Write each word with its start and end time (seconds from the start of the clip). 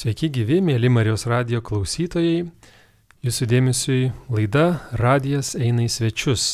Sveiki 0.00 0.30
gyvi, 0.32 0.62
mėly 0.64 0.88
Marijos 0.88 1.26
radio 1.28 1.58
klausytojai. 1.60 2.46
Jūsų 3.20 3.48
dėmesiui 3.50 3.98
laida 4.32 4.78
Radijas 4.96 5.50
eina 5.58 5.82
į 5.84 5.90
svečius. 5.92 6.44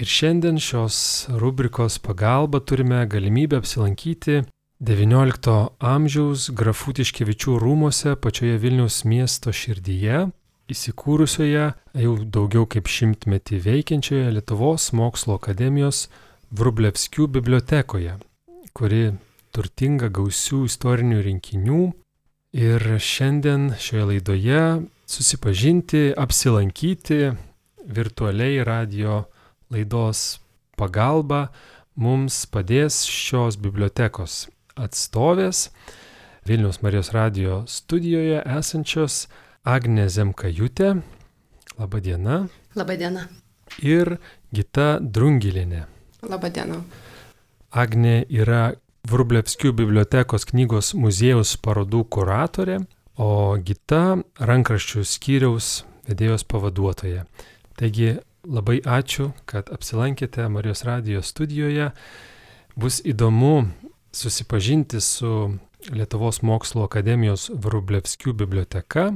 Ir 0.00 0.08
šiandien 0.08 0.56
šios 0.56 1.26
rubrikos 1.42 1.98
pagalba 2.00 2.62
turime 2.64 3.02
galimybę 3.04 3.60
apsilankyti 3.60 4.38
XIX 4.80 5.58
amžiaus 5.84 6.48
grafutiškevičių 6.62 7.58
rūmose 7.60 8.16
pačioje 8.24 8.56
Vilniaus 8.64 9.02
miesto 9.04 9.52
širdyje, 9.52 10.24
įsikūrusioje 10.72 11.68
jau 12.06 12.16
daugiau 12.24 12.64
kaip 12.72 12.88
šimtmetį 12.88 13.60
veikiančioje 13.68 14.32
Lietuvos 14.38 14.94
mokslo 14.96 15.36
akademijos 15.36 16.06
Vrublevskių 16.56 17.28
bibliotekoje, 17.36 18.16
kuri 18.72 19.06
turtinga 19.52 20.08
gausių 20.08 20.64
istorinių 20.72 21.24
rinkinių 21.28 21.82
Ir 22.58 22.82
šiandien 22.98 23.68
šioje 23.78 24.04
laidoje 24.04 24.80
susipažinti, 25.06 26.14
apsilankyti 26.16 27.30
virtualiai 27.86 28.64
radio 28.64 29.20
laidos 29.70 30.40
pagalba 30.74 31.52
mums 31.94 32.40
padės 32.50 33.04
šios 33.06 33.60
bibliotekos 33.62 34.48
atstovės 34.74 35.68
Vilnius 36.50 36.82
Marijos 36.82 37.12
radio 37.14 37.60
studijoje 37.70 38.42
esančios 38.58 39.28
Agne 39.62 40.08
Zemkajutė. 40.10 40.96
Labadiena. 41.78 42.40
Labadiena. 42.74 43.28
Ir 43.86 44.16
Gita 44.50 44.98
Drungilinė. 44.98 45.84
Labadiena. 46.26 46.82
Agne 47.70 48.24
yra 48.26 48.72
Vrublevskių 49.08 49.70
bibliotekos 49.72 50.44
knygos 50.50 50.90
muziejaus 50.92 51.54
parodų 51.64 52.02
kuratorė, 52.12 52.82
o 53.16 53.56
Gita 53.56 54.18
rankraščių 54.36 55.04
skyriaus 55.08 55.68
vedėjos 56.08 56.44
pavaduotoja. 56.44 57.22
Taigi 57.78 58.18
labai 58.44 58.78
ačiū, 58.84 59.30
kad 59.48 59.70
apsilankėte 59.72 60.44
Marijos 60.52 60.84
radijos 60.84 61.30
studijoje. 61.32 61.90
Bus 62.76 63.00
įdomu 63.00 63.70
susipažinti 64.12 65.00
su 65.00 65.54
Lietuvos 65.88 66.42
mokslo 66.42 66.84
akademijos 66.84 67.48
Vrublevskių 67.54 68.34
biblioteka. 68.36 69.12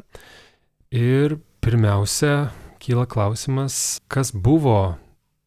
Ir 0.88 1.36
pirmiausia, 1.60 2.52
kyla 2.80 3.04
klausimas, 3.10 3.98
kas 4.08 4.32
buvo 4.32 4.96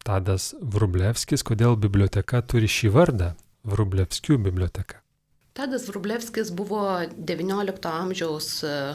Tadas 0.06 0.52
Vrublevskis, 0.60 1.42
kodėl 1.42 1.74
biblioteka 1.80 2.44
turi 2.46 2.70
šį 2.70 2.92
vardą. 2.94 3.32
Vrublevskių 3.66 4.38
biblioteka? 4.46 5.00
Tadas 5.56 5.88
Vrublevskis 5.88 6.50
buvo 6.54 6.82
XIX 7.16 7.88
amžiaus 7.88 8.62
e, 8.62 8.94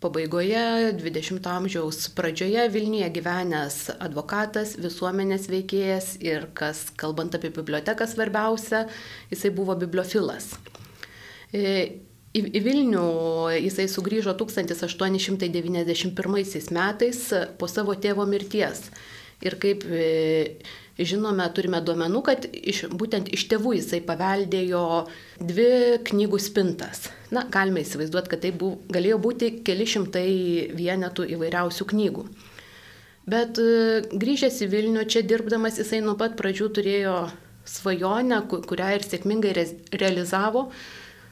pabaigoje, 0.00 0.92
XX 1.00 1.48
amžiaus 1.50 2.08
pradžioje 2.14 2.68
Vilniuje 2.72 3.10
gyvenęs 3.16 3.90
advokatas, 3.98 4.76
visuomenės 4.80 5.48
veikėjas 5.50 6.14
ir 6.24 6.46
kas, 6.56 6.86
kalbant 7.00 7.34
apie 7.36 7.50
biblioteką 7.52 8.06
svarbiausia, 8.08 8.86
jisai 9.32 9.50
buvo 9.56 9.74
bibliofilas. 9.80 10.44
E, 11.52 11.60
į 12.34 12.60
Vilnių 12.64 13.08
jisai 13.62 13.84
sugrįžo 13.90 14.32
1891 14.38 16.72
metais 16.74 17.18
po 17.58 17.66
savo 17.70 17.94
tėvo 17.94 18.26
mirties. 18.26 18.90
Ir 19.44 19.54
kaip 19.60 19.84
e, 19.86 20.56
žinome, 20.98 21.46
turime 21.54 21.80
duomenų, 21.82 22.22
kad 22.26 22.46
iš, 22.54 22.84
būtent 22.94 23.30
iš 23.34 23.46
tėvų 23.50 23.74
jisai 23.78 24.00
paveldėjo 24.06 24.84
dvi 25.42 25.68
knygų 26.06 26.40
spintas. 26.42 27.08
Na, 27.34 27.44
galime 27.50 27.82
įsivaizduoti, 27.82 28.30
kad 28.30 28.44
tai 28.44 28.52
buvo, 28.54 28.78
galėjo 28.94 29.18
būti 29.22 29.50
keli 29.66 29.86
šimtai 29.90 30.28
vienetų 30.76 31.26
įvairiausių 31.34 31.88
knygų. 31.90 32.26
Bet 33.30 33.58
e, 33.58 34.04
grįžęs 34.12 34.60
į 34.66 34.68
Vilnių, 34.70 35.06
čia 35.10 35.24
dirbdamas, 35.26 35.80
jisai 35.80 36.02
nuo 36.04 36.14
pat 36.20 36.36
pradžių 36.38 36.68
turėjo 36.76 37.16
svajonę, 37.64 38.42
kurią 38.52 38.90
ir 38.98 39.06
sėkmingai 39.06 39.54
realizavo, 39.96 40.68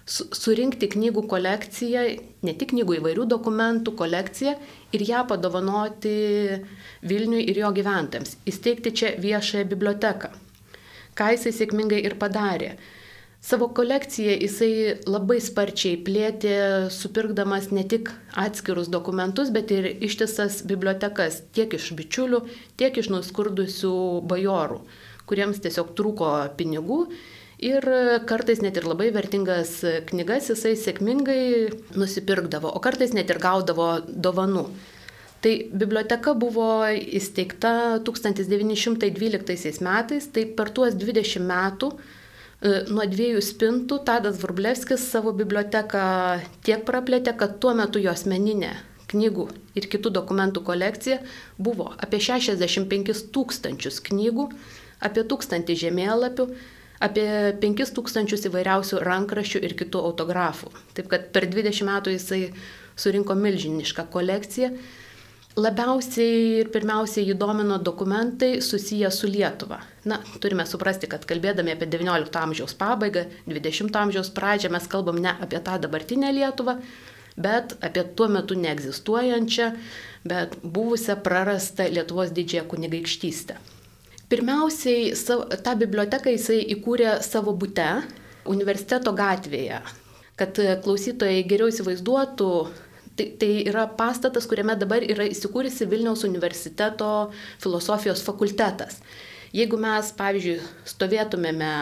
surinkti 0.07 0.89
knygų 0.91 1.27
kolekciją, 1.31 2.05
ne 2.43 2.55
tik 2.59 2.73
knygų 2.73 2.99
įvairių 2.99 3.27
dokumentų 3.31 3.95
kolekciją 3.99 4.57
ir 4.93 5.05
ją 5.07 5.23
padovanoti 5.29 6.15
Vilniui 7.07 7.45
ir 7.51 7.63
jo 7.63 7.71
gyventojams, 7.75 8.37
įsteigti 8.49 8.93
čia 8.93 9.13
viešąją 9.23 9.69
biblioteką. 9.71 10.33
Ką 11.19 11.31
jisai 11.35 11.53
sėkmingai 11.55 12.03
ir 12.03 12.17
padarė. 12.19 12.75
Savo 13.43 13.67
kolekciją 13.75 14.37
jisai 14.39 14.75
labai 15.11 15.41
sparčiai 15.43 15.97
plėtė, 16.07 16.55
supirkdamas 16.95 17.73
ne 17.75 17.83
tik 17.83 18.13
atskirus 18.39 18.87
dokumentus, 18.91 19.51
bet 19.51 19.73
ir 19.75 19.89
ištisas 19.99 20.61
bibliotekas 20.71 21.41
tiek 21.55 21.75
iš 21.75 21.91
bičiulių, 21.99 22.45
tiek 22.79 23.03
iš 23.03 23.11
nuskurdusių 23.11 23.95
bajorų, 24.31 24.79
kuriems 25.27 25.59
tiesiog 25.63 25.91
trūko 25.99 26.31
pinigų 26.59 27.01
Ir 27.63 27.85
kartais 28.27 28.59
net 28.59 28.75
ir 28.81 28.87
labai 28.91 29.13
vertingas 29.15 29.77
knygas 30.09 30.49
jisai 30.51 30.73
sėkmingai 30.75 31.45
nusipirkdavo, 31.95 32.73
o 32.75 32.81
kartais 32.83 33.15
net 33.15 33.31
ir 33.31 33.39
gaudavo 33.43 33.93
dovanų. 34.03 34.65
Tai 35.43 35.53
biblioteka 35.71 36.35
buvo 36.39 36.67
įsteigta 36.91 38.03
1912 38.07 39.79
metais, 39.83 40.27
tai 40.35 40.45
per 40.59 40.71
tuos 40.75 40.95
20 40.99 41.43
metų 41.47 41.89
e, 41.95 42.75
nuo 42.91 43.07
dviejų 43.11 43.43
spintų 43.43 43.99
Tadas 44.07 44.43
Vrublevskis 44.43 45.07
savo 45.15 45.35
biblioteką 45.35 46.05
tiek 46.67 46.83
praplėtė, 46.87 47.35
kad 47.39 47.59
tuo 47.63 47.75
metu 47.79 48.03
jo 48.03 48.11
asmeninė 48.15 48.75
knygų 49.11 49.49
ir 49.79 49.91
kitų 49.91 50.15
dokumentų 50.19 50.63
kolekcija 50.67 51.19
buvo 51.59 51.93
apie 51.99 52.23
65 52.23 53.27
tūkstančius 53.35 53.99
knygų, 54.11 54.47
apie 55.03 55.27
tūkstantį 55.27 55.79
žemėlapių, 55.87 56.49
apie 57.03 57.27
5000 57.63 58.49
įvairiausių 58.49 59.01
rankraščių 59.03 59.63
ir 59.67 59.77
kitų 59.79 60.03
autografų. 60.11 60.73
Taip 60.97 61.11
kad 61.13 61.31
per 61.35 61.49
20 61.51 61.87
metų 61.89 62.17
jisai 62.17 62.43
surinko 62.97 63.37
milžinišką 63.39 64.07
kolekciją. 64.13 64.73
Labiausiai 65.53 66.63
ir 66.63 66.71
pirmiausiai 66.73 67.27
jį 67.29 67.35
domino 67.37 67.77
dokumentai 67.77 68.63
susiję 68.65 69.11
su 69.13 69.29
Lietuva. 69.29 69.83
Na, 70.09 70.17
turime 70.41 70.65
suprasti, 70.65 71.11
kad 71.13 71.27
kalbėdami 71.29 71.75
apie 71.75 71.91
XIX 71.93 72.39
amžiaus 72.41 72.73
pabaigą, 72.81 73.27
XX 73.51 73.99
amžiaus 74.01 74.33
pradžią 74.33 74.71
mes 74.73 74.89
kalbam 74.89 75.21
ne 75.21 75.35
apie 75.45 75.61
tą 75.61 75.77
dabartinę 75.83 76.33
Lietuvą, 76.33 76.79
bet 77.37 77.77
apie 77.85 78.07
tuo 78.17 78.31
metu 78.33 78.57
neegzistuojančią, 78.57 79.69
bet 80.25 80.57
buvusią 80.65 81.21
prarastą 81.21 81.91
Lietuvos 81.99 82.33
didžiąją 82.33 82.65
kunigaikštystę. 82.73 83.61
Pirmiausiai 84.33 85.11
tą 85.61 85.75
biblioteką 85.77 86.33
jisai 86.33 86.63
įkūrė 86.73 87.19
savo 87.21 87.53
bute 87.53 87.89
universiteto 88.49 89.13
gatvėje, 89.13 89.83
kad 90.41 90.57
klausytojai 90.85 91.43
geriau 91.45 91.69
įsivaizduotų, 91.69 92.53
tai, 93.19 93.27
tai 93.43 93.51
yra 93.69 93.85
pastatas, 93.99 94.47
kuriame 94.49 94.79
dabar 94.81 95.05
yra 95.05 95.27
įsikūrusi 95.29 95.85
Vilniaus 95.91 96.25
universiteto 96.25 97.11
filosofijos 97.61 98.25
fakultetas. 98.25 99.03
Jeigu 99.53 99.77
mes, 99.77 100.09
pavyzdžiui, 100.17 100.63
stovėtumėme 100.89 101.73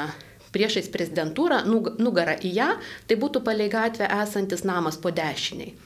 priešais 0.50 0.90
prezidentūrą, 0.90 1.60
nugarą 2.02 2.34
į 2.42 2.50
ją, 2.56 2.72
tai 3.06 3.18
būtų 3.20 3.44
palei 3.46 3.68
gatvę 3.70 4.08
esantis 4.24 4.66
namas 4.66 4.98
po 4.98 5.14
dešiniai. 5.14 5.76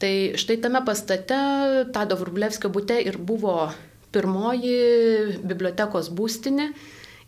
Tai 0.00 0.14
štai 0.40 0.56
tame 0.60 0.80
pastate 0.84 1.36
Tado 1.92 2.16
Vrublevskio 2.20 2.72
būte 2.72 2.96
ir 3.00 3.16
buvo 3.20 3.58
pirmoji 4.16 5.38
bibliotekos 5.44 6.08
būstinė 6.16 6.70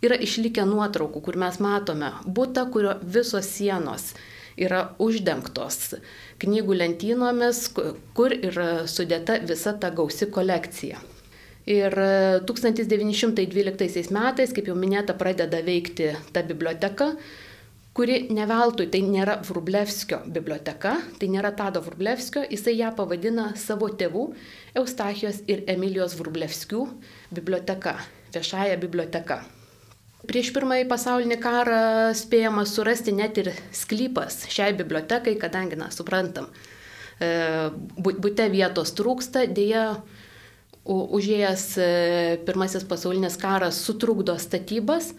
yra 0.04 0.16
išlikę 0.16 0.64
nuotraukų, 0.68 1.22
kur 1.28 1.38
mes 1.40 1.60
matome 1.62 2.10
būtą, 2.24 2.68
kurio 2.72 2.96
visos 3.02 3.50
sienos 3.52 4.12
yra 4.58 4.88
uždengtos 5.02 5.94
knygų 6.42 6.78
lentynomis, 6.80 7.68
kur 8.16 8.34
yra 8.34 8.88
sudėta 8.90 9.38
visa 9.46 9.74
ta 9.78 9.92
gausi 9.94 10.30
kolekcija. 10.34 10.98
Ir 11.68 11.92
1912 12.48 14.08
metais, 14.16 14.54
kaip 14.56 14.70
jau 14.70 14.76
minėta, 14.78 15.12
pradeda 15.18 15.60
veikti 15.66 16.14
ta 16.32 16.42
biblioteka, 16.46 17.12
kuri 17.98 18.28
ne 18.30 18.44
veltui 18.46 18.86
tai 18.92 19.00
nėra 19.02 19.40
Vrublevskio 19.42 20.20
biblioteka, 20.30 20.92
tai 21.18 21.28
nėra 21.32 21.50
Tado 21.58 21.80
Vrublevskio, 21.82 22.44
jisai 22.46 22.76
ją 22.78 22.92
pavadina 22.94 23.48
savo 23.58 23.88
tėvų 23.90 24.28
Eustachijos 24.78 25.40
ir 25.50 25.64
Emilijos 25.66 26.14
Vrublevskių 26.20 26.84
biblioteka, 27.34 27.96
viešąją 28.36 28.76
biblioteka. 28.84 29.40
Prieš 30.30 30.52
pirmąjį 30.54 30.84
pasaulinį 30.92 31.40
karą 31.42 31.80
spėjama 32.14 32.62
surasti 32.70 33.16
net 33.18 33.40
ir 33.42 33.50
sklypas 33.74 34.44
šiai 34.46 34.78
bibliotekai, 34.78 35.34
kadangi, 35.42 35.80
na, 35.82 35.90
suprantam, 35.90 36.46
e, 37.18 37.32
būte 37.98 38.46
vietos 38.54 38.94
trūksta, 38.94 39.48
dėja, 39.50 39.84
užėjęs 40.86 41.66
e, 41.82 41.90
pirmasis 42.46 42.86
pasaulinis 42.86 43.40
karas 43.42 43.82
sutrukdo 43.82 44.38
statybas, 44.38 45.10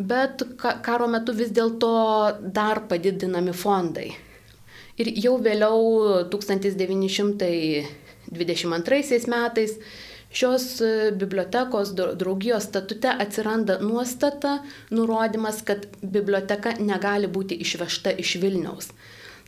bet 0.00 0.42
karo 0.84 1.08
metu 1.12 1.32
vis 1.36 1.50
dėlto 1.52 1.90
dar 2.56 2.80
padidinami 2.88 3.52
fondai. 3.52 4.16
Ir 5.00 5.06
jau 5.16 5.38
vėliau 5.40 6.24
1922 6.32 9.26
metais 9.32 9.72
šios 10.30 10.82
bibliotekos 11.20 11.92
draugijos 11.96 12.64
statute 12.68 13.10
atsiranda 13.24 13.74
nuostata, 13.82 14.52
nurodymas, 14.94 15.62
kad 15.66 15.86
biblioteka 16.02 16.70
negali 16.80 17.26
būti 17.28 17.54
išvežta 17.64 18.10
iš 18.24 18.30
Vilniaus. 18.42 18.86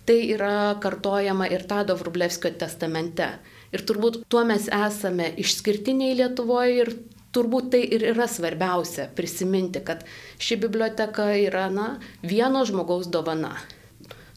Tai 0.04 0.18
yra 0.34 0.78
kartojama 0.82 1.46
ir 1.46 1.62
Tado 1.70 1.94
Vrublevskio 1.94 2.50
testamente. 2.58 3.28
Ir 3.72 3.80
turbūt 3.86 4.24
tuo 4.28 4.44
mes 4.44 4.66
esame 4.66 5.34
išskirtiniai 5.38 6.16
Lietuvoje 6.18 6.72
ir 6.82 6.88
turbūt 7.32 7.70
tai 7.74 7.82
ir 7.96 8.02
yra 8.12 8.26
svarbiausia 8.28 9.08
prisiminti, 9.16 9.80
kad 9.84 10.04
ši 10.38 10.56
biblioteka 10.64 11.24
yra 11.44 11.70
na, 11.72 11.98
vieno 12.22 12.64
žmogaus 12.68 13.06
dovana. 13.12 13.54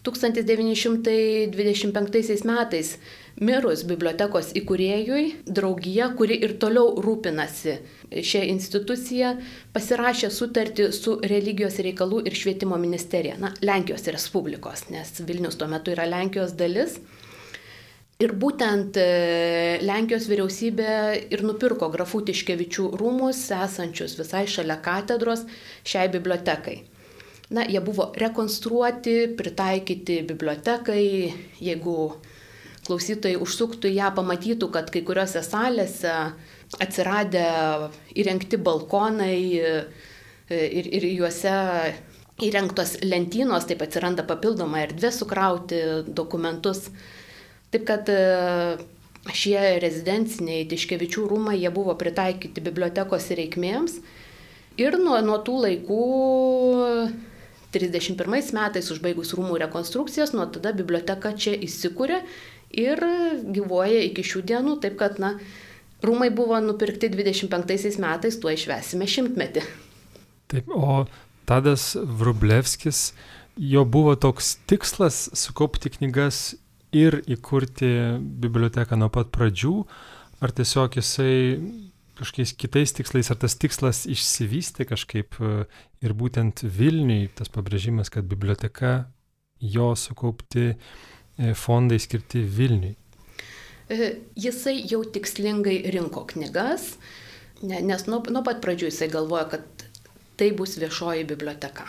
1925 0.06 2.46
metais 2.46 2.98
mirus 3.42 3.82
bibliotekos 3.90 4.54
įkūrėjui, 4.56 5.24
draugija, 5.50 6.14
kuri 6.18 6.36
ir 6.46 6.52
toliau 6.62 6.88
rūpinasi 7.02 7.74
šią 8.14 8.42
instituciją, 8.54 9.30
pasirašė 9.74 10.30
sutartį 10.32 10.92
su 10.96 11.12
religijos 11.26 11.80
reikalų 11.84 12.22
ir 12.30 12.34
švietimo 12.38 12.78
ministerija, 12.80 13.36
na, 13.42 13.50
Lenkijos 13.66 14.08
Respublikos, 14.14 14.90
nes 14.94 15.10
Vilnius 15.26 15.58
tuo 15.60 15.68
metu 15.72 15.92
yra 15.96 16.06
Lenkijos 16.08 16.52
dalis. 16.60 16.92
Ir 18.24 18.32
būtent 18.40 18.96
e, 18.96 19.06
Lenkijos 19.84 20.30
vyriausybė 20.32 20.92
ir 21.36 21.42
nupirko 21.44 21.90
grafų 21.92 22.22
Tiškevičių 22.30 22.86
rūmus, 22.96 23.42
esančius 23.52 24.14
visai 24.16 24.46
šalia 24.48 24.78
katedros, 24.84 25.44
šiai 25.84 26.08
bibliotekai. 26.14 26.78
Na, 27.52 27.66
jie 27.68 27.82
buvo 27.84 28.14
rekonstruoti, 28.16 29.18
pritaikyti 29.36 30.22
bibliotekai, 30.30 31.04
jeigu 31.60 31.98
klausytojai 32.88 33.42
užsuktų 33.44 33.92
ją, 33.92 34.14
pamatytų, 34.16 34.72
kad 34.72 34.88
kai 34.94 35.04
kuriuose 35.04 35.44
salėse 35.44 36.16
atsiradę 36.80 37.46
įrengti 38.16 38.62
balkonai 38.64 39.42
e, 39.60 39.76
ir, 40.56 40.88
ir 40.88 41.10
juose 41.18 41.58
įrengtos 42.48 42.96
lentynos, 43.04 43.68
taip 43.68 43.84
atsiranda 43.84 44.24
papildoma 44.24 44.86
erdvė 44.88 45.12
sukrauti 45.12 45.84
dokumentus. 46.08 46.88
Taip 47.74 47.86
kad 47.88 48.10
e, 48.12 48.20
šie 49.34 49.60
rezidenciniai 49.82 50.68
Tiškevičių 50.70 51.26
rūmai, 51.32 51.58
jie 51.60 51.72
buvo 51.74 51.96
pritaikyti 51.98 52.64
bibliotekos 52.64 53.32
reikmėms. 53.38 54.00
Ir 54.82 54.98
nuo, 55.00 55.16
nuo 55.24 55.40
tų 55.44 55.56
laikų 55.66 56.02
31 57.76 58.52
metais 58.56 58.92
užbaigus 58.92 59.34
rūmų 59.36 59.60
rekonstrukcijas, 59.66 60.34
nuo 60.36 60.48
tada 60.52 60.74
biblioteka 60.76 61.34
čia 61.40 61.56
įsikūrė 61.68 62.22
ir 62.76 63.02
gyvuoja 63.56 64.04
iki 64.10 64.24
šių 64.24 64.44
dienų. 64.52 64.78
Taip 64.84 64.98
kad, 65.00 65.20
na, 65.24 65.36
rūmai 66.06 66.30
buvo 66.36 66.60
nupirkti 66.64 67.10
25 67.12 68.00
metais, 68.04 68.40
tuo 68.42 68.52
išvesime 68.54 69.08
šimtmetį. 69.10 69.64
Taip, 70.52 70.70
o 70.70 71.06
Tadas 71.50 71.94
Vrublevskis, 71.96 73.14
jo 73.56 73.86
buvo 73.88 74.16
toks 74.20 74.56
tikslas 74.70 75.30
sukaupti 75.38 75.92
knygas 75.98 76.56
ir 76.96 77.20
įkurti 77.28 77.90
biblioteką 78.44 78.98
nuo 79.00 79.10
pat 79.14 79.32
pradžių, 79.36 79.76
ar 80.44 80.54
tiesiog 80.56 80.96
jisai 81.00 81.36
kažkokiais 82.16 82.54
kitais 82.56 82.94
tikslais, 82.96 83.32
ar 83.32 83.40
tas 83.40 83.58
tikslas 83.60 84.06
išsivystė 84.08 84.88
kažkaip 84.88 85.36
e, 85.44 85.66
ir 86.06 86.16
būtent 86.16 86.64
Vilniui 86.64 87.28
tas 87.36 87.52
pabrėžimas, 87.52 88.12
kad 88.14 88.28
biblioteka 88.32 88.94
jo 89.60 89.92
sukaupti 90.00 90.70
e, 90.72 90.78
fondai 91.60 92.00
skirti 92.00 92.46
Vilniui. 92.58 92.96
E, 93.92 94.14
jisai 94.40 94.78
jau 94.88 95.04
tikslingai 95.04 95.82
rinko 95.94 96.24
knygas, 96.32 96.96
nes 97.62 98.08
nuo, 98.08 98.24
nuo 98.32 98.46
pat 98.48 98.64
pradžių 98.64 98.90
jisai 98.90 99.12
galvoja, 99.12 99.50
kad 99.58 99.88
tai 100.40 100.52
bus 100.56 100.80
viešoji 100.80 101.28
biblioteka. 101.28 101.88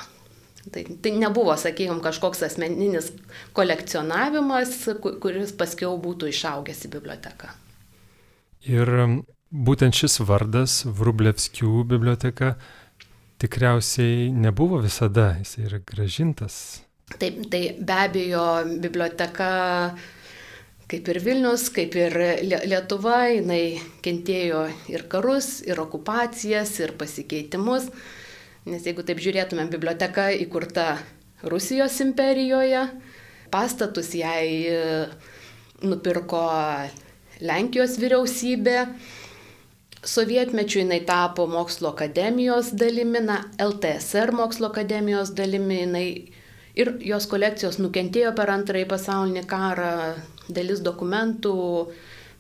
Tai, 0.73 0.83
tai 1.03 1.13
nebuvo, 1.15 1.55
sakykime, 1.55 2.01
kažkoks 2.03 2.43
asmeninis 2.49 3.13
kolekcionavimas, 3.55 4.75
kuris 5.23 5.55
paskiau 5.55 5.95
būtų 6.03 6.33
išaugęs 6.33 6.83
į 6.89 6.91
biblioteką. 6.97 7.53
Ir 8.67 8.91
um, 9.05 9.21
būtent 9.51 9.95
šis 9.95 10.19
vardas, 10.27 10.81
Vrublevskių 10.87 11.85
biblioteka, 11.87 12.57
tikriausiai 13.39 14.33
nebuvo 14.35 14.81
visada, 14.83 15.35
jis 15.39 15.57
yra 15.69 15.81
gražintas. 15.87 16.59
Taip, 17.15 17.45
tai 17.53 17.77
be 17.79 17.97
abejo, 18.03 18.47
biblioteka, 18.83 19.51
kaip 20.91 21.11
ir 21.13 21.21
Vilnius, 21.23 21.69
kaip 21.75 21.95
ir 21.95 22.17
Lietuva, 22.43 23.29
jinai 23.31 23.79
kentėjo 24.03 24.65
ir 24.91 25.07
karus, 25.11 25.61
ir 25.67 25.79
okupacijas, 25.83 26.75
ir 26.83 26.97
pasikeitimus. 26.99 27.87
Nes 28.67 28.83
jeigu 28.83 29.05
taip 29.07 29.21
žiūrėtume, 29.23 29.69
biblioteka 29.71 30.31
įkurta 30.43 30.97
Rusijos 31.47 32.01
imperijoje, 32.03 32.81
pastatus 33.55 34.11
jai 34.19 34.47
e, 34.67 34.81
nupirko 35.87 36.41
Lenkijos 37.47 37.95
vyriausybė, 38.03 38.81
sovietmečių 40.07 40.81
jinai 40.83 40.99
tapo 41.07 41.47
mokslo 41.51 41.93
akademijos 41.95 42.73
dalimi, 42.75 43.23
na, 43.29 43.39
LTSR 43.63 44.35
mokslo 44.35 44.73
akademijos 44.73 45.31
dalimi, 45.39 45.83
jinai 45.85 46.07
ir 46.75 46.93
jos 47.07 47.31
kolekcijos 47.31 47.79
nukentėjo 47.79 48.35
per 48.35 48.51
antrąjį 48.55 48.89
pasaulinį 48.91 49.47
karą, 49.51 49.93
dalis 50.49 50.83
dokumentų 50.83 51.55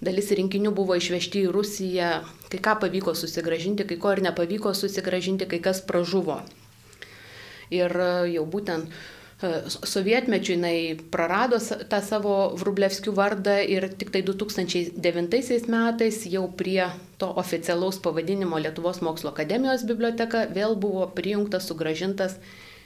dalis 0.04 0.30
rinkinių 0.36 0.72
buvo 0.76 0.96
išvežti 0.98 1.46
į 1.46 1.52
Rusiją, 1.54 2.12
kai 2.52 2.60
ką 2.62 2.76
pavyko 2.84 3.16
susigražinti, 3.16 3.86
kai 3.88 3.98
ko 4.00 4.14
ir 4.16 4.22
nepavyko 4.26 4.74
susigražinti, 4.76 5.48
kai 5.50 5.60
kas 5.64 5.82
pražuvo. 5.86 6.40
Ir 7.74 7.90
e, 7.90 8.10
jau 8.34 8.44
būtent 8.46 8.86
e, 8.86 9.50
sovietmečių 9.70 10.54
jinai 10.54 10.76
prarado 11.10 11.58
tą 11.58 12.02
savo 12.04 12.36
Vrublevskių 12.60 13.16
vardą 13.16 13.56
ir 13.64 13.88
tik 13.98 14.12
tai 14.14 14.22
2009 14.26 15.66
metais 15.72 16.22
jau 16.30 16.44
prie 16.52 16.84
to 17.18 17.32
oficialaus 17.42 17.98
pavadinimo 18.04 18.60
Lietuvos 18.62 19.02
mokslo 19.02 19.32
akademijos 19.32 19.86
biblioteka 19.88 20.46
vėl 20.52 20.76
buvo 20.78 21.08
prijungtas, 21.16 21.66
sugražintas 21.66 22.38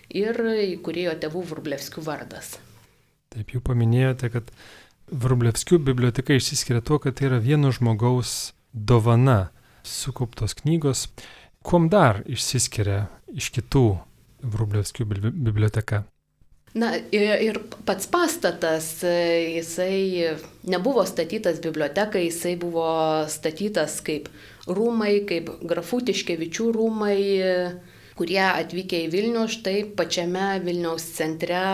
ir 0.09 0.39
įkūrėjo 0.79 1.19
tėvų 1.23 1.47
Vrublevskių 1.53 2.07
vardas. 2.07 2.57
Taip 3.31 3.53
jau 3.55 3.61
paminėjote, 3.63 4.27
kad 4.33 4.49
Vrublevskių 5.11 5.81
biblioteka 5.83 6.37
išsiskiria 6.39 6.83
tuo, 6.87 7.01
kad 7.03 7.19
tai 7.19 7.27
yra 7.31 7.41
vieno 7.43 7.73
žmogaus 7.75 8.53
dovana 8.73 9.51
sukauptos 9.83 10.55
knygos. 10.61 11.09
Kuom 11.67 11.89
dar 11.91 12.23
išsiskiria 12.31 13.09
iš 13.35 13.51
kitų 13.57 13.85
Vrublevskių 14.41 15.05
biblioteka? 15.11 16.05
Na 16.79 16.93
ir, 17.11 17.33
ir 17.43 17.59
pats 17.83 18.07
pastatas, 18.07 19.01
jisai 19.03 20.37
nebuvo 20.71 21.03
statytas 21.09 21.59
bibliotekai, 21.65 22.29
jisai 22.29 22.55
buvo 22.61 22.87
statytas 23.27 23.99
kaip 24.07 24.29
rūmai, 24.71 25.25
kaip 25.27 25.51
grafutiškevičių 25.67 26.69
rūmai, 26.77 27.19
kurie 28.15 28.45
atvykę 28.47 29.03
į 29.09 29.11
Vilnių 29.11 29.49
štai 29.51 29.83
pačiame 29.99 30.61
Vilniaus 30.63 31.09
centre 31.17 31.65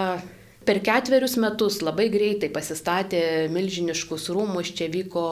Per 0.66 0.80
ketverius 0.82 1.36
metus 1.38 1.78
labai 1.86 2.08
greitai 2.10 2.48
pasistatė 2.50 3.20
milžiniškus 3.54 4.24
rūmus, 4.34 4.72
čia 4.74 4.88
vyko 4.90 5.26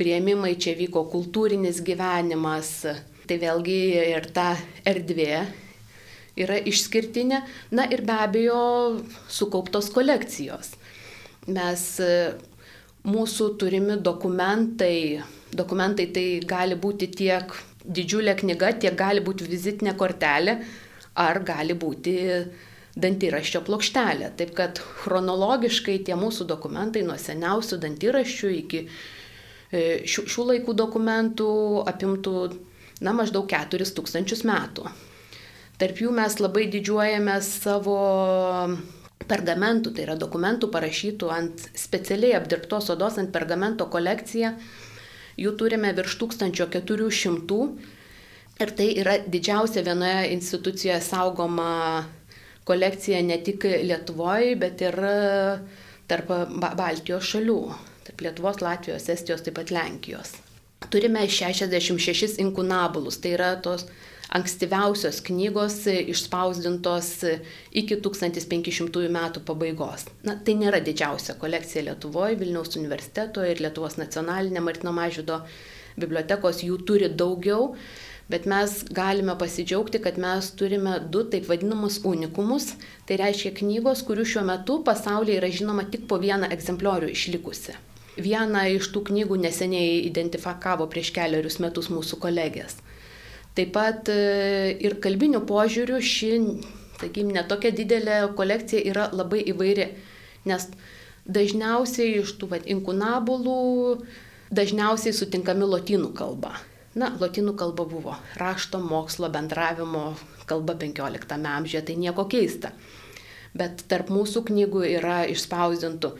prieimimai, 0.00 0.54
čia 0.56 0.72
vyko 0.78 1.02
kultūrinis 1.12 1.82
gyvenimas. 1.84 2.70
Tai 3.26 3.36
vėlgi 3.42 3.78
ir 4.14 4.28
ta 4.32 4.54
erdvė 4.86 5.40
yra 6.40 6.56
išskirtinė. 6.70 7.42
Na 7.76 7.84
ir 7.92 8.04
be 8.06 8.16
abejo 8.24 8.60
sukauptos 9.28 9.90
kolekcijos. 9.92 10.72
Mes 11.52 11.82
mūsų 13.06 13.48
turimi 13.60 13.98
dokumentai, 14.02 15.22
dokumentai 15.52 16.06
tai 16.14 16.26
gali 16.48 16.78
būti 16.80 17.10
tiek 17.12 17.52
didžiulė 17.84 18.34
knyga, 18.40 18.72
tiek 18.80 18.96
gali 18.98 19.20
būti 19.22 19.46
vizitinė 19.46 19.94
kortelė, 20.00 20.56
ar 21.14 21.42
gali 21.46 21.76
būti 21.78 22.16
dantyraščio 22.96 23.60
plokštelę. 23.66 24.32
Taip 24.38 24.54
kad 24.56 24.80
chronologiškai 25.02 25.98
tie 26.06 26.16
mūsų 26.18 26.48
dokumentai 26.48 27.04
nuo 27.06 27.18
seniausių 27.20 27.78
dantyraščių 27.82 28.52
iki 28.62 28.82
e, 28.86 29.82
šių, 30.08 30.24
šių 30.32 30.46
laikų 30.52 30.76
dokumentų 30.80 31.50
apimtų 31.92 32.36
na, 33.04 33.12
maždaug 33.12 33.48
4000 33.52 34.46
metų. 34.48 34.88
Tarp 35.76 35.98
jų 36.00 36.12
mes 36.16 36.38
labai 36.40 36.64
didžiuojamės 36.72 37.50
savo 37.66 37.96
pergamentų, 39.28 39.92
tai 39.92 40.06
yra 40.06 40.16
dokumentų 40.16 40.70
parašytų 40.72 41.28
ant 41.32 41.66
specialiai 41.76 42.36
apdirbtos 42.38 42.88
odos 42.94 43.18
ant 43.20 43.32
pergamento 43.34 43.84
kolekciją. 43.92 44.54
Jų 45.36 45.52
turime 45.60 45.92
virš 45.92 46.16
1400 46.22 47.60
ir 48.64 48.72
tai 48.78 48.86
yra 49.02 49.18
didžiausia 49.20 49.84
vienoje 49.84 50.30
institucijoje 50.32 51.02
saugoma 51.04 52.06
kolekcija 52.66 53.22
ne 53.22 53.38
tik 53.46 53.64
Lietuvoje, 53.64 54.56
bet 54.60 54.82
ir 54.82 54.98
tarp 56.10 56.32
Baltijos 56.78 57.30
šalių, 57.32 57.60
tarp 58.08 58.26
Lietuvos, 58.26 58.60
Latvijos, 58.64 59.08
Estijos, 59.12 59.44
taip 59.46 59.58
pat 59.58 59.72
Lenkijos. 59.74 60.34
Turime 60.92 61.24
66 61.26 62.36
inkunabulus, 62.42 63.18
tai 63.22 63.32
yra 63.34 63.54
tos 63.62 63.86
ankstyviausios 64.36 65.20
knygos 65.26 65.78
išspausdintos 65.86 67.10
iki 67.78 67.98
1500 68.02 69.06
metų 69.14 69.42
pabaigos. 69.46 70.08
Na, 70.26 70.34
tai 70.36 70.56
nėra 70.58 70.82
didžiausia 70.84 71.38
kolekcija 71.40 71.86
Lietuvoje, 71.86 72.38
Vilniaus 72.40 72.76
universiteto 72.78 73.44
ir 73.46 73.62
Lietuvos 73.62 73.98
nacionalinė 74.00 74.62
Martino 74.66 74.92
Mažydo 74.96 75.40
bibliotekos 75.96 76.60
jų 76.66 76.80
turi 76.86 77.08
daugiau, 77.08 77.74
bet 78.32 78.46
mes 78.50 78.72
galime 78.90 79.36
pasidžiaugti, 79.38 80.00
kad 80.02 80.18
mes 80.18 80.50
turime 80.58 80.96
du 81.12 81.22
taip 81.30 81.46
vadinamus 81.50 82.00
unikumus. 82.04 82.72
Tai 83.06 83.20
reiškia 83.22 83.54
knygos, 83.60 84.02
kurių 84.06 84.26
šiuo 84.26 84.42
metu 84.48 84.80
pasaulyje 84.86 85.38
yra 85.40 85.50
žinoma 85.52 85.86
tik 85.90 86.08
po 86.10 86.18
vieną 86.22 86.50
egzempliorių 86.56 87.12
išlikusi. 87.14 87.76
Vieną 88.16 88.64
iš 88.78 88.90
tų 88.94 89.04
knygų 89.10 89.38
neseniai 89.44 90.00
identifikavo 90.08 90.88
prieš 90.90 91.12
keliarius 91.14 91.60
metus 91.62 91.90
mūsų 91.92 92.18
kolegės. 92.22 92.78
Taip 93.56 93.72
pat 93.72 94.10
e, 94.12 94.76
ir 94.84 94.98
kalbinių 95.04 95.42
požiūrių 95.48 96.00
ši, 96.04 96.30
sakykime, 97.00 97.36
netokia 97.38 97.72
didelė 97.76 98.18
kolekcija 98.36 98.82
yra 98.90 99.06
labai 99.16 99.42
įvairi, 99.52 99.90
nes 100.48 100.66
dažniausiai 101.24 102.18
iš 102.20 102.34
tų 102.40 102.50
vat, 102.52 102.66
inkunabulų 102.68 103.60
dažniausiai 104.56 105.14
sutinkami 105.16 105.68
lotynų 105.68 106.12
kalba. 106.16 106.56
Na, 106.96 107.10
lotynų 107.20 107.52
kalba 107.60 107.84
buvo 107.88 108.14
rašto, 108.40 108.80
mokslo, 108.80 109.28
bendravimo 109.32 110.14
kalba 110.48 110.76
15 110.80 111.36
amžiuje, 111.36 111.82
tai 111.84 111.96
nieko 112.00 112.24
keista. 112.30 112.70
Bet 113.56 113.84
tarp 113.90 114.08
mūsų 114.12 114.46
knygų 114.48 114.84
yra 114.96 115.18
išspausdintų 115.28 116.12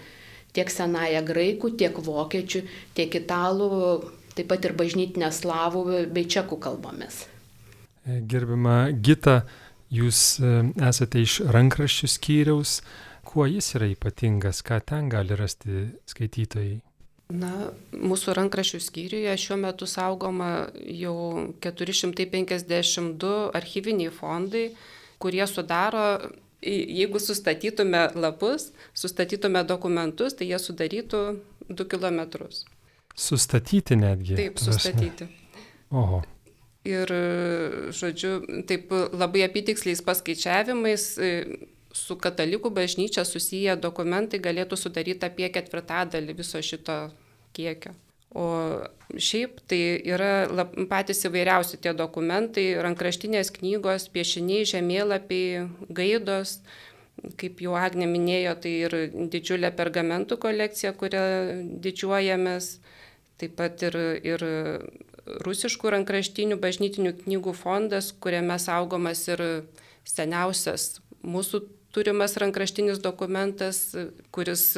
tiek 0.57 0.73
senąją 0.73 1.23
graikų, 1.29 1.73
tiek 1.81 1.97
vokiečių, 2.05 2.63
tiek 2.97 3.17
italų, 3.21 3.71
taip 4.37 4.51
pat 4.53 4.69
ir 4.69 4.77
bažnytinę 4.77 5.31
slavų 5.33 5.85
bei 6.13 6.29
čekų 6.29 6.61
kalbomis. 6.61 7.25
Gerbima 8.07 8.87
Gita, 8.93 9.41
jūs 9.93 10.39
e, 10.39 10.53
esate 10.87 11.25
iš 11.25 11.41
rankraščių 11.57 12.11
skyriaus. 12.13 12.81
Kuo 13.27 13.49
jis 13.51 13.73
yra 13.75 13.89
ypatingas, 13.91 14.63
ką 14.63 14.79
ten 14.87 15.09
gali 15.11 15.35
rasti 15.37 15.89
skaitytojai? 16.07 16.77
Na, 17.27 17.73
mūsų 17.91 18.37
rankrašių 18.39 18.79
skyriuje 18.85 19.33
šiuo 19.43 19.57
metu 19.59 19.87
saugoma 19.91 20.69
jau 20.87 21.51
452 21.65 23.33
archyviniai 23.59 24.13
fondai, 24.15 24.69
kurie 25.19 25.43
sudaro, 25.51 26.05
jeigu 26.63 27.19
sustatytume 27.19 28.05
lapus, 28.15 28.71
sustatytume 28.95 29.65
dokumentus, 29.67 30.39
tai 30.39 30.53
jie 30.53 30.61
sudarytų 30.63 31.25
2 31.67 31.89
km. 31.91 32.47
Sustatyti 33.17 33.99
netgi. 33.99 34.39
Taip, 34.39 34.63
sustatyti. 34.63 35.27
Oho. 35.91 36.23
Ir, 36.87 37.11
žodžiu, 37.91 38.63
taip 38.71 38.93
labai 38.95 39.43
apitiksliais 39.49 39.99
paskaičiavimais 40.07 41.09
su 41.97 42.17
katalikų 42.21 42.71
bažnyčia 42.77 43.25
susiję 43.25 43.77
dokumentai 43.81 44.41
galėtų 44.43 44.79
sudaryti 44.79 45.29
apie 45.29 45.49
ketvirtadalį 45.53 46.37
viso 46.41 46.61
šito 46.63 46.99
kiekio. 47.57 47.95
O 48.37 48.47
šiaip 49.17 49.63
tai 49.71 49.79
yra 50.05 50.49
lab, 50.51 50.75
patys 50.91 51.25
įvairiausi 51.25 51.79
tie 51.81 51.95
dokumentai, 51.97 52.67
rankraštinės 52.85 53.53
knygos, 53.55 54.11
piešiniai, 54.13 54.67
žemėlapiai, 54.69 55.63
gaidos, 55.89 56.59
kaip 57.41 57.63
jau 57.65 57.79
Agne 57.81 58.09
minėjo, 58.11 58.53
tai 58.61 58.75
ir 58.83 58.97
didžiulė 59.33 59.71
pergamentų 59.79 60.37
kolekcija, 60.43 60.93
kurią 61.01 61.25
didžiuojamės, 61.87 62.69
taip 63.41 63.57
pat 63.57 63.87
ir, 63.89 63.97
ir 64.27 64.45
rusiškų 65.47 65.95
rankraštinių 65.97 66.61
bažnytinių 66.61 67.15
knygų 67.23 67.57
fondas, 67.57 68.13
kuriame 68.13 68.59
saugomas 68.61 69.25
ir 69.31 69.43
seniausias 70.07 70.99
mūsų 71.27 71.65
turimas 71.97 72.37
rankraštinis 72.37 73.01
dokumentas, 73.01 73.79
kuris 74.35 74.69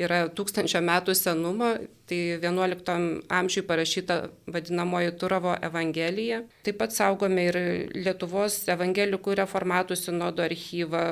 yra 0.00 0.24
tūkstančio 0.34 0.80
metų 0.82 1.14
senumo, 1.14 1.68
tai 2.10 2.18
11 2.42 2.96
amžiui 3.30 3.62
parašyta 3.68 4.16
vadinamoji 4.50 5.14
Turovo 5.20 5.54
Evangelija. 5.62 6.42
Taip 6.66 6.80
pat 6.82 6.96
saugome 6.96 7.46
ir 7.52 7.58
Lietuvos 7.94 8.58
evangelikų 8.74 9.36
reformatų 9.38 9.96
sinodo 10.00 10.42
archyvą, 10.44 11.04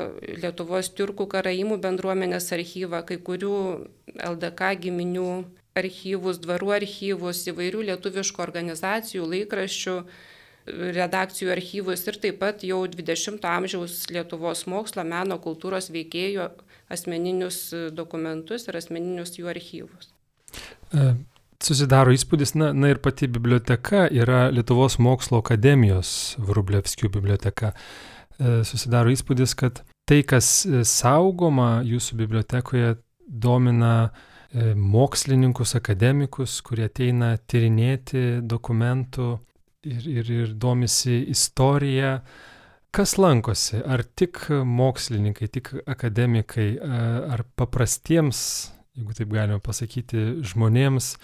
Lietuvos 0.42 0.90
turkų 0.98 1.28
karaimų 1.36 1.78
bendruomenės 1.86 2.50
archyvą, 2.58 3.04
kai 3.06 3.20
kurių 3.30 3.54
LDK 4.32 4.74
giminių 4.88 5.30
archyvus, 5.78 6.42
dvarų 6.42 6.74
archyvus, 6.80 7.46
įvairių 7.52 7.86
lietuviškų 7.92 8.42
organizacijų, 8.42 9.30
laikraščių 9.36 9.96
redakcijų 10.66 11.50
archyvus 11.54 12.04
ir 12.08 12.18
taip 12.20 12.38
pat 12.42 12.64
jau 12.66 12.82
20-ojo 12.90 13.40
amžiaus 13.48 14.04
Lietuvos 14.12 14.66
mokslo, 14.70 15.04
meno, 15.06 15.38
kultūros 15.42 15.90
veikėjų 15.92 16.48
asmeninius 16.90 17.60
dokumentus 17.96 18.68
ir 18.68 18.78
asmeninius 18.80 19.36
jų 19.38 19.50
archyvus. 19.52 20.10
E, 20.92 21.12
susidaro 21.62 22.14
įspūdis, 22.14 22.54
na, 22.58 22.72
na 22.76 22.92
ir 22.92 23.00
pati 23.02 23.28
biblioteka 23.30 24.08
yra 24.12 24.48
Lietuvos 24.54 24.98
mokslo 25.02 25.40
akademijos 25.40 26.36
Vrublevskių 26.38 27.12
biblioteka. 27.16 27.72
E, 27.72 28.60
susidaro 28.68 29.12
įspūdis, 29.14 29.54
kad 29.58 29.82
tai, 30.08 30.22
kas 30.26 30.66
saugoma 30.88 31.80
jūsų 31.86 32.18
bibliotekoje, 32.20 32.96
domina 33.30 34.10
e, 34.10 34.72
mokslininkus, 34.74 35.76
akademikus, 35.78 36.58
kurie 36.66 36.88
ateina 36.90 37.36
tyrinėti 37.46 38.40
dokumentų 38.42 39.36
ir, 39.84 40.06
ir, 40.08 40.30
ir 40.30 40.54
domisi 40.54 41.22
istorija. 41.30 42.20
Kas 42.90 43.14
lankosi? 43.18 43.78
Ar 43.86 44.02
tik 44.02 44.48
mokslininkai, 44.66 45.48
tik 45.48 45.70
akademikai, 45.86 46.72
ar 46.82 47.44
paprastiems, 47.56 48.40
jeigu 48.98 49.14
taip 49.14 49.30
galima 49.30 49.60
pasakyti, 49.62 50.42
žmonėms 50.50 51.14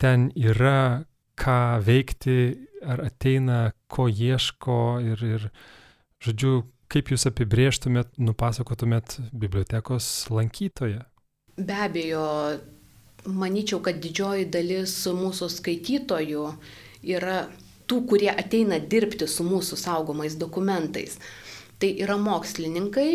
ten 0.00 0.28
yra 0.36 1.06
ką 1.40 1.80
veikti, 1.86 2.38
ar 2.84 3.00
ateina, 3.06 3.72
ko 3.88 4.06
ieško 4.10 4.78
ir, 5.00 5.24
ir 5.24 5.48
žodžiu, 6.22 6.66
kaip 6.92 7.10
jūs 7.10 7.24
apibrieštumėt, 7.30 8.12
nupasakotumėt 8.20 9.16
bibliotekos 9.32 10.28
lankytoje? 10.30 11.00
Be 11.56 11.78
abejo, 11.86 12.26
manyčiau, 13.24 13.80
kad 13.82 13.98
didžioji 14.04 14.50
dalis 14.52 14.94
mūsų 15.08 15.48
skaitytojų 15.56 16.46
yra 17.14 17.44
tų, 17.90 18.04
kurie 18.10 18.30
ateina 18.32 18.78
dirbti 18.80 19.28
su 19.30 19.46
mūsų 19.46 19.78
saugomais 19.80 20.38
dokumentais. 20.40 21.18
Tai 21.82 21.90
yra 22.00 22.16
mokslininkai 22.20 23.08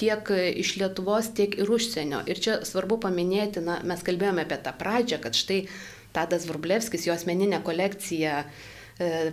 tiek 0.00 0.32
iš 0.60 0.74
Lietuvos, 0.80 1.30
tiek 1.36 1.54
ir 1.60 1.70
užsienio. 1.70 2.24
Ir 2.28 2.40
čia 2.42 2.58
svarbu 2.66 2.98
paminėti, 3.04 3.62
na, 3.64 3.78
mes 3.86 4.02
kalbėjome 4.04 4.44
apie 4.44 4.58
tą 4.64 4.72
pradžią, 4.76 5.20
kad 5.22 5.38
štai 5.38 5.62
Tadas 6.12 6.46
Vrublevskis, 6.48 7.06
jo 7.06 7.14
asmeninė 7.14 7.60
kolekcija 7.62 8.42
e, 8.42 9.32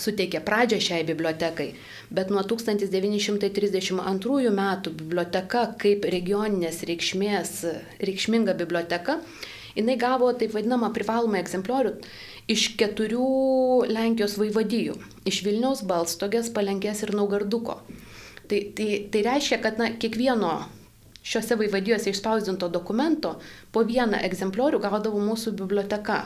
suteikė 0.00 0.40
pradžią 0.44 0.78
šiai 0.82 1.04
bibliotekai, 1.08 1.68
bet 2.10 2.30
nuo 2.34 2.42
1932 2.46 4.50
metų 4.58 4.90
biblioteka 5.00 5.62
kaip 5.80 6.04
regioninės 6.12 6.82
reikšmės, 6.88 7.50
reikšminga 8.02 8.54
biblioteka, 8.58 9.14
jinai 9.78 9.96
gavo 10.00 10.32
taip 10.38 10.54
vadinamą 10.56 10.88
privalomą 10.96 11.36
egzempliorių 11.42 11.92
iš 12.50 12.68
keturių 12.78 13.86
Lenkijos 13.90 14.36
vaivadijų- 14.38 14.96
iš 15.30 15.42
Vilniaus, 15.46 15.82
Balstogės, 15.82 16.52
Palenkės 16.54 17.02
ir 17.02 17.14
Naugarduko. 17.14 17.80
Tai, 18.46 18.60
tai, 18.78 19.08
tai 19.10 19.22
reiškia, 19.26 19.60
kad 19.62 19.78
na, 19.78 19.90
kiekvieno 19.90 20.52
šiuose 21.26 21.58
vaivadijose 21.58 22.12
išspausdinto 22.12 22.68
dokumento 22.70 23.40
po 23.74 23.82
vieną 23.82 24.20
egzempliorių 24.28 24.78
gaudavo 24.84 25.18
mūsų 25.18 25.56
biblioteka. 25.58 26.20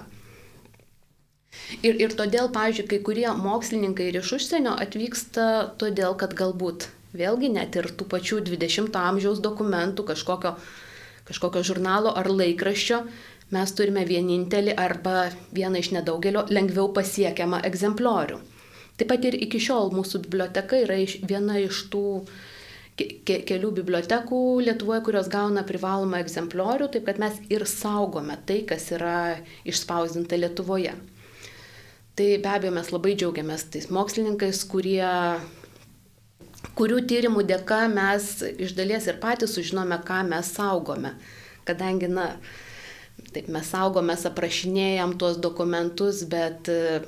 Ir, 1.83 1.97
ir 1.97 2.13
todėl, 2.15 2.51
pavyzdžiui, 2.53 2.87
kai 2.91 3.01
kurie 3.07 3.29
mokslininkai 3.35 4.11
ir 4.11 4.21
iš 4.21 4.35
užsienio 4.37 4.77
atvyksta 4.85 5.47
todėl, 5.81 6.15
kad 6.21 6.37
galbūt 6.37 6.91
vėlgi 7.17 7.51
net 7.57 7.75
ir 7.81 7.89
tų 7.97 8.07
pačių 8.13 8.45
20-ojo 8.47 9.01
amžiaus 9.01 9.41
dokumentų, 9.43 10.05
kažkokio, 10.13 10.55
kažkokio 11.27 11.65
žurnalo 11.67 12.13
ar 12.15 12.29
laikraščio 12.31 13.01
mes 13.55 13.73
turime 13.75 14.05
vienintelį 14.07 14.77
arba 14.79 15.31
vieną 15.55 15.83
iš 15.83 15.91
nedaugelio 15.97 16.45
lengviau 16.53 16.91
pasiekiamą 16.95 17.63
egzempliorių. 17.67 18.39
Taip 19.01 19.09
pat 19.11 19.27
ir 19.27 19.37
iki 19.47 19.61
šiol 19.63 19.93
mūsų 19.97 20.23
biblioteka 20.27 20.83
yra 20.85 20.99
iš, 21.01 21.19
viena 21.27 21.57
iš 21.61 21.87
tų 21.93 22.05
ke 23.01 23.39
kelių 23.49 23.71
bibliotekų 23.79 24.41
Lietuvoje, 24.67 25.01
kurios 25.07 25.31
gauna 25.33 25.63
privalomą 25.65 26.21
egzempliorių, 26.21 26.91
taip 26.93 27.07
kad 27.09 27.21
mes 27.23 27.39
ir 27.49 27.65
saugome 27.69 28.37
tai, 28.47 28.61
kas 28.69 28.91
yra 28.93 29.39
išspausdinta 29.65 30.37
Lietuvoje. 30.37 30.93
Tai 32.19 32.29
be 32.45 32.53
abejo 32.53 32.75
mes 32.77 32.93
labai 32.93 33.15
džiaugiamės 33.17 33.65
tais 33.73 33.89
mokslininkais, 33.89 34.61
kurie, 34.69 35.09
kurių 36.77 37.01
tyrimų 37.09 37.47
dėka 37.49 37.87
mes 37.95 38.35
iš 38.53 38.77
dalies 38.77 39.09
ir 39.09 39.23
patys 39.23 39.57
sužinome, 39.57 40.03
ką 40.05 40.21
mes 40.29 40.53
saugome 40.59 41.17
kadangi, 41.71 42.09
na, 42.11 42.35
taip 43.35 43.49
mes 43.53 43.73
saugomės, 43.73 44.27
aprašinėjom 44.29 45.17
tuos 45.21 45.39
dokumentus, 45.43 46.23
bet 46.31 46.71
e, 46.73 47.01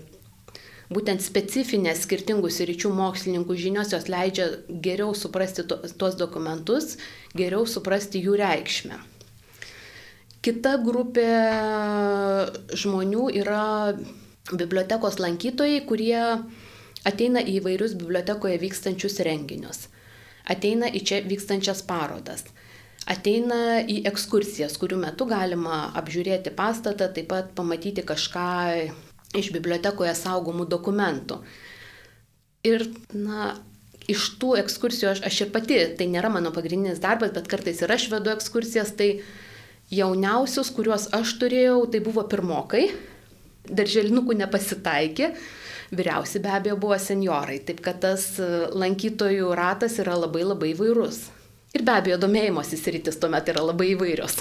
būtent 0.93 1.25
specifinės 1.25 2.05
skirtingų 2.07 2.51
sričių 2.53 2.93
mokslininkų 2.97 3.57
žinios 3.59 3.95
jos 3.95 4.09
leidžia 4.13 4.49
geriau 4.85 5.15
suprasti 5.17 5.65
tuos 5.69 6.19
dokumentus, 6.21 6.97
geriau 7.37 7.67
suprasti 7.67 8.23
jų 8.23 8.37
reikšmę. 8.43 9.01
Kita 10.43 10.75
grupė 10.83 11.29
žmonių 12.75 13.29
yra 13.39 13.95
bibliotekos 14.51 15.21
lankytojai, 15.23 15.85
kurie 15.87 16.19
ateina 17.07 17.43
į 17.43 17.61
įvairius 17.61 17.95
bibliotekoje 17.99 18.59
vykstančius 18.63 19.21
renginius, 19.27 19.87
ateina 20.51 20.91
į 20.91 21.05
čia 21.07 21.21
vykstančias 21.27 21.85
parodas, 21.87 22.45
ateina 23.11 23.83
į 23.83 24.03
ekskursijas, 24.11 24.77
kurių 24.81 25.01
metu 25.03 25.27
galima 25.31 25.89
apžiūrėti 25.99 26.53
pastatą, 26.55 27.09
taip 27.15 27.31
pat 27.33 27.51
pamatyti 27.59 28.05
kažką 28.07 28.49
iš 29.39 29.51
bibliotekoje 29.55 30.15
saugomų 30.19 30.69
dokumentų. 30.71 31.41
Ir, 32.69 32.85
na, 33.17 33.55
iš 34.11 34.29
tų 34.39 34.57
ekskursijų 34.61 35.11
aš, 35.13 35.23
aš 35.27 35.41
ir 35.45 35.55
pati, 35.55 35.79
tai 35.99 36.07
nėra 36.11 36.31
mano 36.31 36.53
pagrindinis 36.55 37.03
darbas, 37.03 37.33
bet 37.35 37.49
kartais 37.51 37.83
ir 37.83 37.91
aš 37.91 38.09
vedu 38.13 38.31
ekskursijas, 38.35 38.95
tai 38.99 39.11
jauniausius, 39.93 40.71
kuriuos 40.75 41.09
aš 41.17 41.35
turėjau, 41.41 41.81
tai 41.91 42.03
buvo 42.05 42.23
pirmokai, 42.31 42.87
darželinukų 43.67 44.39
nepasitaikė, 44.45 45.33
vyriausi 45.93 46.41
be 46.43 46.55
abejo 46.55 46.79
buvo 46.81 46.97
seniorai, 47.03 47.59
taip 47.67 47.83
kad 47.85 48.01
tas 48.05 48.37
lankytojų 48.39 49.53
ratas 49.59 49.99
yra 50.03 50.17
labai 50.23 50.47
labai 50.47 50.73
vairus. 50.79 51.27
Ir 51.73 51.85
be 51.87 51.95
abejo, 51.97 52.19
domėjimosis 52.21 52.85
rytis 52.93 53.17
tuomet 53.21 53.49
yra 53.49 53.63
labai 53.65 53.95
įvairios. 53.95 54.37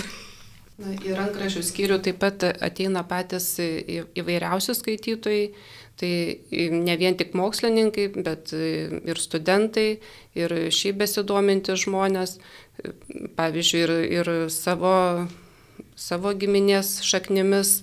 Na, 0.81 0.95
į 0.97 1.13
rankrašių 1.15 1.61
skyrių 1.63 2.00
taip 2.03 2.17
pat 2.23 2.43
ateina 2.50 3.03
patys 3.07 3.53
įvairiausi 3.61 4.73
skaitytojai, 4.75 5.43
tai 6.01 6.11
ne 6.73 6.95
vien 6.97 7.17
tik 7.19 7.35
mokslininkai, 7.38 8.07
bet 8.25 8.51
ir 8.55 9.21
studentai, 9.21 10.00
ir 10.35 10.55
šiaip 10.73 10.97
besidominti 11.03 11.75
žmonės, 11.77 12.39
pavyzdžiui, 13.38 13.83
ir, 13.83 13.93
ir 14.17 14.31
savo, 14.51 14.95
savo 15.93 16.33
giminės 16.41 16.97
šaknimis, 17.05 17.75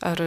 ar 0.00 0.22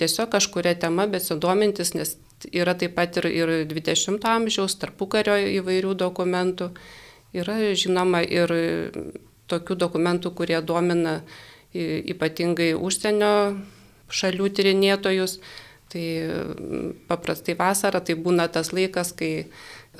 tiesiog 0.00 0.32
kažkuria 0.32 0.74
tema 0.86 1.06
besidomintis, 1.10 1.92
nes 1.98 2.16
yra 2.50 2.74
taip 2.78 2.96
pat 2.96 3.20
ir, 3.20 3.28
ir 3.28 3.54
20-ojo 3.70 4.18
amžiaus, 4.32 4.78
tarpukario 4.80 5.36
įvairių 5.60 5.94
dokumentų. 6.00 6.72
Yra 7.32 7.56
žinoma 7.78 8.20
ir 8.24 8.52
tokių 9.48 9.76
dokumentų, 9.80 10.32
kurie 10.36 10.60
domina 10.64 11.20
ypatingai 11.72 12.72
užsienio 12.76 13.34
šalių 14.12 14.48
tyrinėtojus. 14.58 15.38
Tai 15.92 16.04
paprastai 17.08 17.52
vasara 17.58 18.00
tai 18.00 18.16
būna 18.16 18.46
tas 18.48 18.70
laikas, 18.72 19.10
kai 19.12 19.48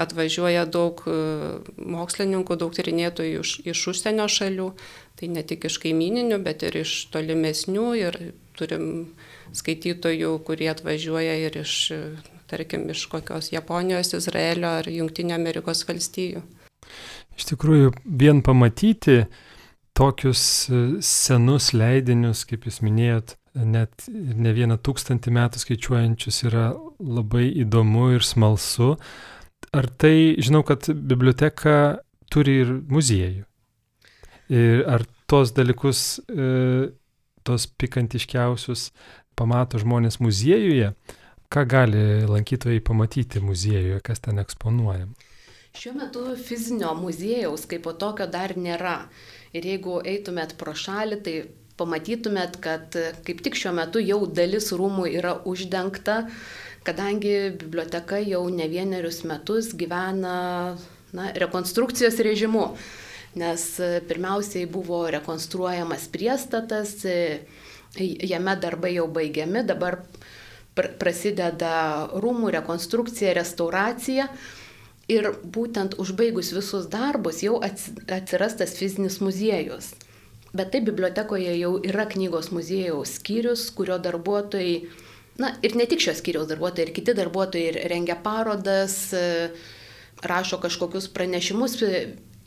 atvažiuoja 0.01 0.65
daug 0.73 1.03
e, 1.05 1.17
mokslininkų, 1.77 2.57
daug 2.57 2.73
tyrinėtojų 2.73 3.43
iš, 3.43 3.51
iš 3.69 3.83
užsienio 3.93 4.25
šalių, 4.25 4.71
tai 5.21 5.29
ne 5.29 5.43
tik 5.45 5.67
iš 5.69 5.77
kaimininių, 5.83 6.39
bet 6.47 6.65
ir 6.65 6.79
iš 6.81 6.95
tolimesnių 7.12 7.89
ir 8.01 8.19
turim 8.57 8.87
skaitytojų, 9.53 10.33
kurie 10.49 10.71
atvažiuoja 10.73 11.37
ir 11.45 11.61
iš, 11.61 11.77
tarkim, 12.49 12.89
iš 12.93 13.05
kokios 13.12 13.53
Japonijos, 13.53 14.15
Izraelio 14.17 14.73
ar 14.81 14.89
Junktinio 14.89 15.37
Amerikos 15.37 15.85
valstijų. 15.89 16.41
Iš 17.39 17.49
tikrųjų, 17.53 17.93
vien 18.05 18.43
pamatyti 18.45 19.23
tokius 19.97 20.43
e, 20.69 20.83
senus 21.05 21.73
leidinius, 21.77 22.45
kaip 22.49 22.67
jūs 22.69 22.81
minėjot, 22.85 23.37
net 23.55 24.07
ne 24.09 24.53
vieną 24.57 24.79
tūkstantį 24.81 25.33
metų 25.37 25.61
skaičiuojančius 25.61 26.43
yra 26.49 26.71
labai 26.99 27.50
įdomu 27.65 28.13
ir 28.17 28.25
smalsu. 28.25 28.95
Ar 29.73 29.89
tai, 30.00 30.35
žinau, 30.41 30.63
kad 30.67 30.89
biblioteka 30.89 31.75
turi 32.33 32.63
ir 32.65 32.73
muziejų. 32.93 33.45
Ir 34.52 34.85
ar 34.89 35.04
tos 35.30 35.52
dalykus, 35.56 36.21
e, 36.28 36.93
tos 37.47 37.67
pikantiškiausius 37.80 38.91
pamato 39.37 39.80
žmonės 39.80 40.19
muziejuje, 40.21 40.93
ką 41.52 41.65
gali 41.69 42.02
lankytojai 42.28 42.80
pamatyti 42.85 43.41
muziejuje, 43.45 44.00
kas 44.04 44.25
ten 44.25 44.41
eksponuojama? 44.43 45.31
Šiuo 45.73 45.95
metu 45.97 46.23
fizinio 46.37 46.91
muziejaus 46.95 47.63
kaip 47.65 47.87
po 47.87 47.95
tokio 47.97 48.26
dar 48.28 48.52
nėra. 48.61 49.06
Ir 49.56 49.65
jeigu 49.65 50.02
eitumėt 50.04 50.52
pro 50.61 50.75
šalį, 50.76 51.19
tai 51.25 51.35
pamatytumėt, 51.80 52.58
kad 52.61 52.99
kaip 53.25 53.41
tik 53.47 53.56
šiuo 53.56 53.73
metu 53.78 54.02
jau 54.04 54.19
dalis 54.28 54.69
rūmų 54.76 55.08
yra 55.17 55.32
uždengta, 55.49 56.19
kadangi 56.85 57.35
biblioteka 57.65 58.21
jau 58.21 58.45
ne 58.52 58.69
vienerius 58.69 59.23
metus 59.25 59.73
gyvena 59.73 60.37
na, 61.17 61.32
rekonstrukcijos 61.41 62.21
režimu. 62.21 62.69
Nes 63.41 63.65
pirmiausiai 64.13 64.69
buvo 64.69 65.06
rekonstruojamas 65.08 66.04
priestatas, 66.13 66.99
jame 67.97 68.61
darbai 68.61 68.93
jau 68.99 69.06
baigiami, 69.08 69.65
dabar 69.65 70.02
prasideda 70.76 72.11
rūmų 72.13 72.52
rekonstrukcija, 72.61 73.32
restauracija. 73.41 74.28
Ir 75.13 75.29
būtent 75.55 75.99
užbaigus 76.01 76.53
visus 76.57 76.89
darbus 76.89 77.43
jau 77.45 77.59
atsiras 77.61 78.57
tas 78.61 78.75
fizinis 78.79 79.19
muziejus. 79.21 79.93
Bet 80.53 80.73
taip 80.73 80.85
bibliotekoje 80.89 81.55
jau 81.59 81.77
yra 81.81 82.05
knygos 82.09 82.51
muziejaus 82.53 83.17
skyrius, 83.19 83.71
kurio 83.77 83.97
darbuotojai, 84.05 84.75
na 85.41 85.55
ir 85.65 85.77
ne 85.81 85.87
tik 85.89 86.03
šios 86.05 86.21
skyriaus 86.21 86.51
darbuotojai, 86.51 86.89
ir 86.89 86.97
kiti 86.97 87.15
darbuotojai 87.17 87.87
rengia 87.93 88.19
parodas, 88.25 88.99
rašo 90.23 90.61
kažkokius 90.63 91.09
pranešimus, 91.17 91.79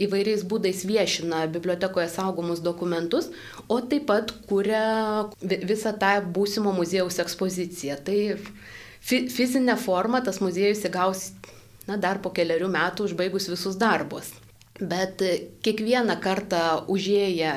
įvairiais 0.02 0.44
būdais 0.46 0.84
viešina 0.88 1.46
bibliotekoje 1.52 2.08
saugomus 2.12 2.62
dokumentus, 2.64 3.32
o 3.68 3.80
taip 3.82 4.08
pat 4.12 4.34
kuria 4.50 5.26
visą 5.42 5.96
tą 6.00 6.18
būsimo 6.36 6.76
muziejaus 6.76 7.20
ekspoziciją. 7.24 7.98
Tai 8.06 8.20
fizinę 9.06 9.78
formą 9.82 10.22
tas 10.26 10.42
muziejus 10.44 10.84
įgaus 10.90 11.30
na, 11.88 11.98
dar 11.98 12.22
po 12.24 12.32
keliarių 12.36 12.70
metų 12.74 13.10
užbaigus 13.10 13.50
visus 13.52 13.78
darbus. 13.82 14.34
Bet 14.80 15.22
kiekvieną 15.64 16.18
kartą 16.24 16.62
užėję 16.92 17.54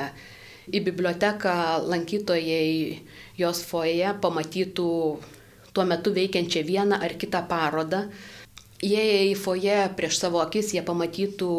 į 0.69 0.83
biblioteką 0.85 1.55
lankytojai 1.89 2.99
jos 3.39 3.63
foje 3.65 4.13
pamatytų 4.21 4.89
tuo 5.73 5.85
metu 5.85 6.13
veikiančią 6.13 6.63
vieną 6.65 6.99
ar 7.01 7.15
kitą 7.19 7.43
parodą. 7.49 8.05
Jei 8.79 9.33
į 9.33 9.35
foje 9.35 9.79
prieš 9.97 10.21
savo 10.21 10.39
akis 10.39 10.71
jie 10.71 10.83
pamatytų 10.87 11.49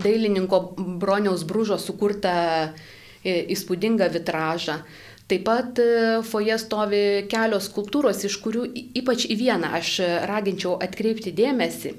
dailininko 0.00 0.60
broniaus 1.02 1.44
brūžo 1.44 1.76
sukurtą 1.76 2.32
e, 2.64 3.34
įspūdingą 3.52 4.08
vitražą, 4.14 4.78
Taip 5.26 5.42
pat 5.42 5.80
e, 5.82 5.86
foje 6.22 6.54
stovi 6.62 7.02
kelios 7.30 7.66
skulptūros, 7.66 8.20
iš 8.28 8.36
kurių 8.44 8.68
ypač 9.00 9.24
į 9.26 9.36
vieną 9.40 9.72
aš 9.80 9.96
raginčiau 10.30 10.76
atkreipti 10.82 11.34
dėmesį. 11.34 11.96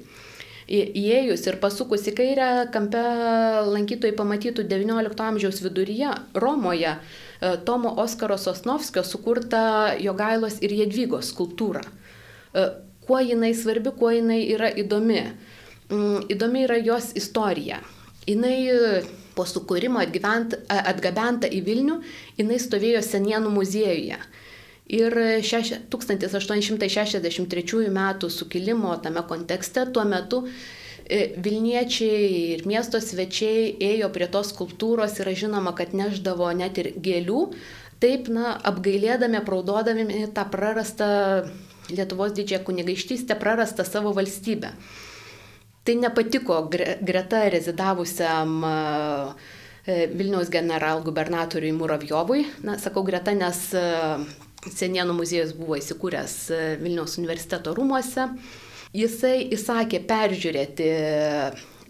Įėjus 0.68 1.46
ir 1.48 1.56
pasukus 1.60 2.02
į 2.10 2.12
kairę 2.16 2.48
kampe 2.72 3.00
lankytojai 3.68 4.16
pamatytų 4.16 4.66
XIX 4.68 5.22
amžiaus 5.24 5.62
viduryje 5.64 6.10
Romoje 6.36 6.90
e, 6.96 6.98
Tomo 7.68 7.94
Oskaro 8.00 8.36
Sosnovskio 8.40 9.04
sukurtą 9.04 9.62
Jogailos 10.00 10.58
ir 10.64 10.72
Jedvygos 10.76 11.32
skulptūrą. 11.32 11.84
E, 11.84 12.66
kuo 13.04 13.20
jinai 13.24 13.54
svarbi, 13.56 13.92
kuo 13.96 14.12
jinai 14.12 14.42
yra 14.52 14.68
įdomi? 14.72 15.22
Mm, 15.88 16.28
įdomi 16.32 16.64
yra 16.64 16.76
jos 16.84 17.14
istorija. 17.16 17.80
Jinai 18.28 18.58
po 19.38 19.46
sukūrimo 19.46 20.02
atgabenta 20.02 21.46
į 21.46 21.62
Vilnių, 21.68 21.96
jinai 22.40 22.58
stovėjo 22.62 23.02
Senienų 23.06 23.50
muziejuje. 23.54 24.18
Ir 24.88 25.12
1863 25.44 27.92
m. 27.92 28.00
sukilimo 28.32 28.96
tame 29.04 29.20
kontekste 29.28 29.84
tuo 29.92 30.04
metu 30.08 30.48
e, 30.48 31.36
Vilniečiai 31.44 32.54
ir 32.54 32.64
miesto 32.66 32.96
svečiai 33.00 33.76
ėjo 33.90 34.08
prie 34.14 34.28
tos 34.32 34.48
skulptūros 34.54 35.18
ir 35.20 35.28
žinoma, 35.44 35.72
kad 35.76 35.88
neždavo 35.92 36.48
net 36.56 36.78
ir 36.80 36.86
gėlių, 36.96 37.42
taip, 38.00 38.28
na, 38.32 38.56
apgailėdami, 38.70 39.36
apraudodami 39.42 40.26
tą 40.32 40.44
prarastą 40.50 41.08
Lietuvos 41.88 42.34
didžiąją 42.36 42.64
kunigaikštystę, 42.64 43.36
prarastą 43.40 43.84
savo 43.84 44.12
valstybę. 44.12 44.72
Tai 45.84 45.94
nepatiko 45.96 46.58
greta 46.70 47.44
rezidavusiam 47.48 48.58
e, 48.64 50.06
Vilniaus 50.12 50.50
generalgubernatoriui 50.52 51.72
Muravjovui. 51.72 52.44
Na, 52.66 52.76
sakau 52.80 53.04
greta, 53.06 53.34
nes 53.36 53.62
e, 53.76 53.86
Senienų 54.68 55.14
muziejus 55.16 55.54
buvo 55.56 55.78
įsikūręs 55.78 56.36
e, 56.52 56.60
Vilniaus 56.82 57.16
universiteto 57.20 57.72
rūmuose. 57.76 58.28
Jisai 58.96 59.48
įsakė 59.54 60.02
peržiūrėti 60.08 60.88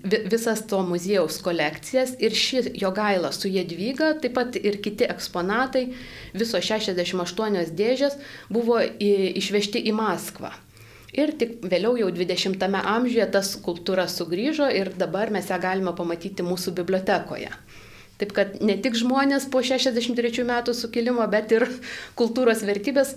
visas 0.03 0.62
to 0.66 0.83
muziejaus 0.87 1.40
kolekcijas 1.42 2.14
ir 2.22 2.35
ši 2.35 2.62
jo 2.79 2.90
gaila 2.94 3.33
su 3.33 3.51
Jedvyga, 3.51 4.12
taip 4.22 4.37
pat 4.38 4.57
ir 4.57 4.79
kiti 4.83 5.07
eksponatai, 5.11 5.88
viso 6.35 6.61
68 6.62 7.74
dėžės 7.74 8.18
buvo 8.51 8.79
išvežti 8.83 9.83
į 9.90 9.94
Maskvą. 9.98 10.53
Ir 11.16 11.33
tik 11.40 11.62
vėliau 11.64 11.97
jau 11.97 12.11
20-ame 12.12 12.81
amžiuje 12.85 13.27
tas 13.33 13.55
kultūra 13.64 14.05
sugrįžo 14.12 14.68
ir 14.77 14.92
dabar 15.01 15.33
mes 15.33 15.49
ją 15.49 15.57
galime 15.62 15.94
pamatyti 15.97 16.44
mūsų 16.44 16.75
bibliotekoje. 16.77 17.49
Taip 18.18 18.35
kad 18.37 18.57
ne 18.61 18.75
tik 18.83 18.99
žmonės 18.99 19.47
po 19.49 19.62
63 19.64 20.44
metų 20.44 20.75
sukilimo, 20.75 21.25
bet 21.31 21.55
ir 21.55 21.64
kultūros 22.18 22.64
vertybės, 22.66 23.14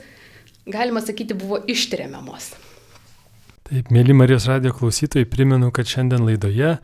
galima 0.69 1.01
sakyti, 1.01 1.35
buvo 1.35 1.59
ištremiamos. 1.67 2.53
Taip, 3.67 3.89
mėly 3.91 4.13
Marijos 4.15 4.45
radio 4.47 4.71
klausytojai, 4.77 5.27
primenu, 5.31 5.71
kad 5.73 5.89
šiandien 5.89 6.23
laidoje 6.27 6.75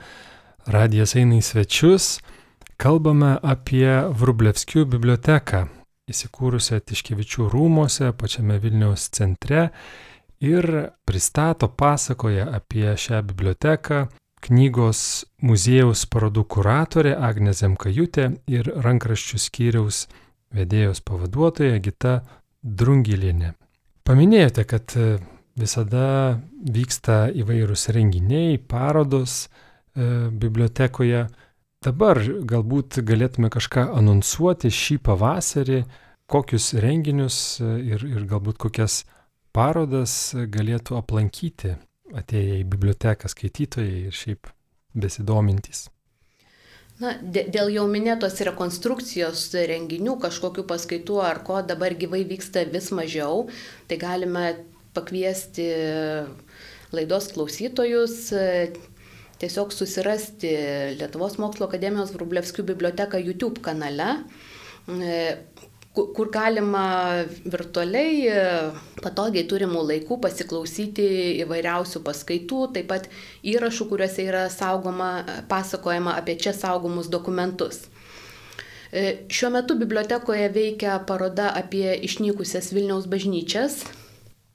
radijas 0.68 1.14
eina 1.20 1.38
į 1.38 1.46
svečius, 1.46 2.18
kalbame 2.82 3.36
apie 3.46 3.86
Vrublevskių 4.18 4.88
biblioteką, 4.90 5.68
įsikūrusią 6.10 6.82
Tiškevičių 6.90 7.48
rūmose, 7.54 8.10
pačiame 8.18 8.58
Vilniaus 8.64 9.08
centre 9.14 9.70
ir 10.44 10.90
pristato, 11.08 11.68
pasakoja 11.68 12.48
apie 12.60 12.90
šią 12.98 13.22
biblioteką 13.32 14.08
knygos 14.48 15.00
muziejaus 15.44 16.06
parodų 16.12 16.44
kuratorė 16.54 17.16
Agne 17.18 17.54
Zemkajutė 17.58 18.30
ir 18.52 18.70
rankraščių 18.86 19.40
skyriaus 19.42 20.06
vedėjos 20.54 21.02
pavaduotoja 21.06 21.80
Gita 21.84 22.20
Drungilinė. 22.62 23.56
Paminėjote, 24.08 24.64
kad 24.70 24.94
visada 25.58 26.38
vyksta 26.64 27.28
įvairūs 27.34 27.90
renginiai, 27.96 28.58
parodos 28.62 29.48
e, 29.48 30.30
bibliotekoje. 30.32 31.26
Dabar 31.84 32.22
galbūt 32.52 33.02
galėtume 33.06 33.50
kažką 33.54 33.88
anonsuoti 33.98 34.72
šį 34.74 35.00
pavasarį, 35.06 35.82
kokius 36.30 36.72
renginius 36.84 37.40
e, 37.60 37.74
ir, 37.94 38.06
ir 38.06 38.28
galbūt 38.30 38.62
kokias 38.62 39.02
parodas 39.58 40.14
galėtų 40.38 41.00
aplankyti 41.00 41.74
atėję 42.16 42.62
į 42.62 42.66
biblioteką 42.70 43.30
skaitytojai 43.32 44.08
ir 44.08 44.16
šiaip 44.16 44.52
besidomintys. 44.98 45.88
Na, 46.98 47.14
dėl 47.22 47.70
jau 47.70 47.84
minėtos 47.90 48.40
rekonstrukcijos 48.48 49.52
renginių, 49.70 50.16
kažkokių 50.22 50.64
paskaitų 50.70 51.20
ar 51.22 51.44
ko 51.46 51.60
dabar 51.66 51.94
gyvai 51.94 52.24
vyksta 52.26 52.64
vis 52.72 52.90
mažiau, 52.96 53.46
tai 53.90 54.00
galime 54.02 54.48
pakviesti 54.98 55.68
laidos 56.96 57.30
klausytojus 57.36 58.18
tiesiog 59.38 59.74
susirasti 59.76 60.50
Lietuvos 60.98 61.38
mokslo 61.38 61.68
akademijos 61.70 62.16
Vrublevskių 62.16 62.66
biblioteką 62.72 63.22
YouTube 63.22 63.62
kanale, 63.62 64.10
kur 66.16 66.32
galima 66.34 66.86
virtualiai 67.46 68.32
patogiai 69.02 69.46
turimų 69.50 69.84
laikų 69.92 70.20
pasiklausyti 70.24 71.08
įvairiausių 71.44 72.02
paskaitų, 72.06 72.64
taip 72.78 72.90
pat 72.92 73.12
įrašų, 73.48 73.90
kuriuose 73.92 74.26
yra 74.30 74.48
saugoma, 74.54 75.12
pasakojama 75.52 76.18
apie 76.22 76.38
čia 76.42 76.56
saugomus 76.58 77.12
dokumentus. 77.12 77.86
Šiuo 78.88 79.52
metu 79.52 79.76
bibliotekoje 79.76 80.48
veikia 80.56 81.00
paroda 81.08 81.52
apie 81.60 81.90
išnykusias 82.08 82.72
Vilniaus 82.72 83.10
bažnyčias, 83.12 83.82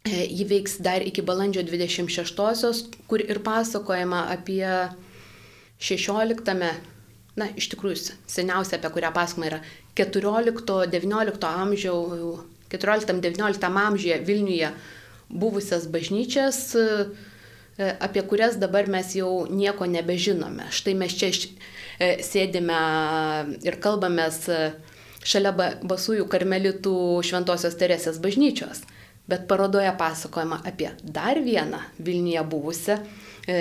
E, 0.02 0.26
ji 0.26 0.44
veiks 0.50 0.80
dar 0.82 1.02
iki 1.06 1.22
balandžio 1.22 1.62
26-osios, 1.62 2.88
kur 3.06 3.22
ir 3.22 3.38
pasakojama 3.46 4.24
apie 4.34 4.66
16, 5.78 6.56
na, 7.38 7.46
iš 7.54 7.68
tikrųjų, 7.70 8.16
seniausia, 8.26 8.80
apie 8.80 8.90
kurią 8.96 9.12
pasakojama 9.14 9.50
yra 9.52 9.60
14-19 9.96 11.48
amžiaus, 11.48 12.44
14-19 12.72 13.68
amžiuje 13.86 14.18
Vilniuje 14.24 14.70
buvusias 15.28 15.86
bažnyčias, 15.88 16.74
e, 16.74 17.90
apie 18.00 18.22
kurias 18.22 18.56
dabar 18.56 18.88
mes 18.88 19.14
jau 19.16 19.46
nieko 19.50 19.86
nebežinome. 19.86 20.70
Štai 20.70 20.94
mes 20.96 21.12
čia 21.16 21.32
e, 21.32 22.16
sėdime 22.24 22.80
ir 23.64 23.78
kalbamės 23.80 24.48
šalia 25.22 25.52
Basųjų 25.84 26.26
karmelitų 26.28 26.96
Šventojios 27.24 27.76
Teresės 27.78 28.18
bažnyčios 28.20 28.82
bet 29.28 29.48
parodoje 29.48 29.92
pasakojama 29.98 30.60
apie 30.64 30.90
dar 31.02 31.40
vieną 31.40 31.78
Vilniuje 31.98 32.44
buvusią 32.44 32.96
e, 33.48 33.58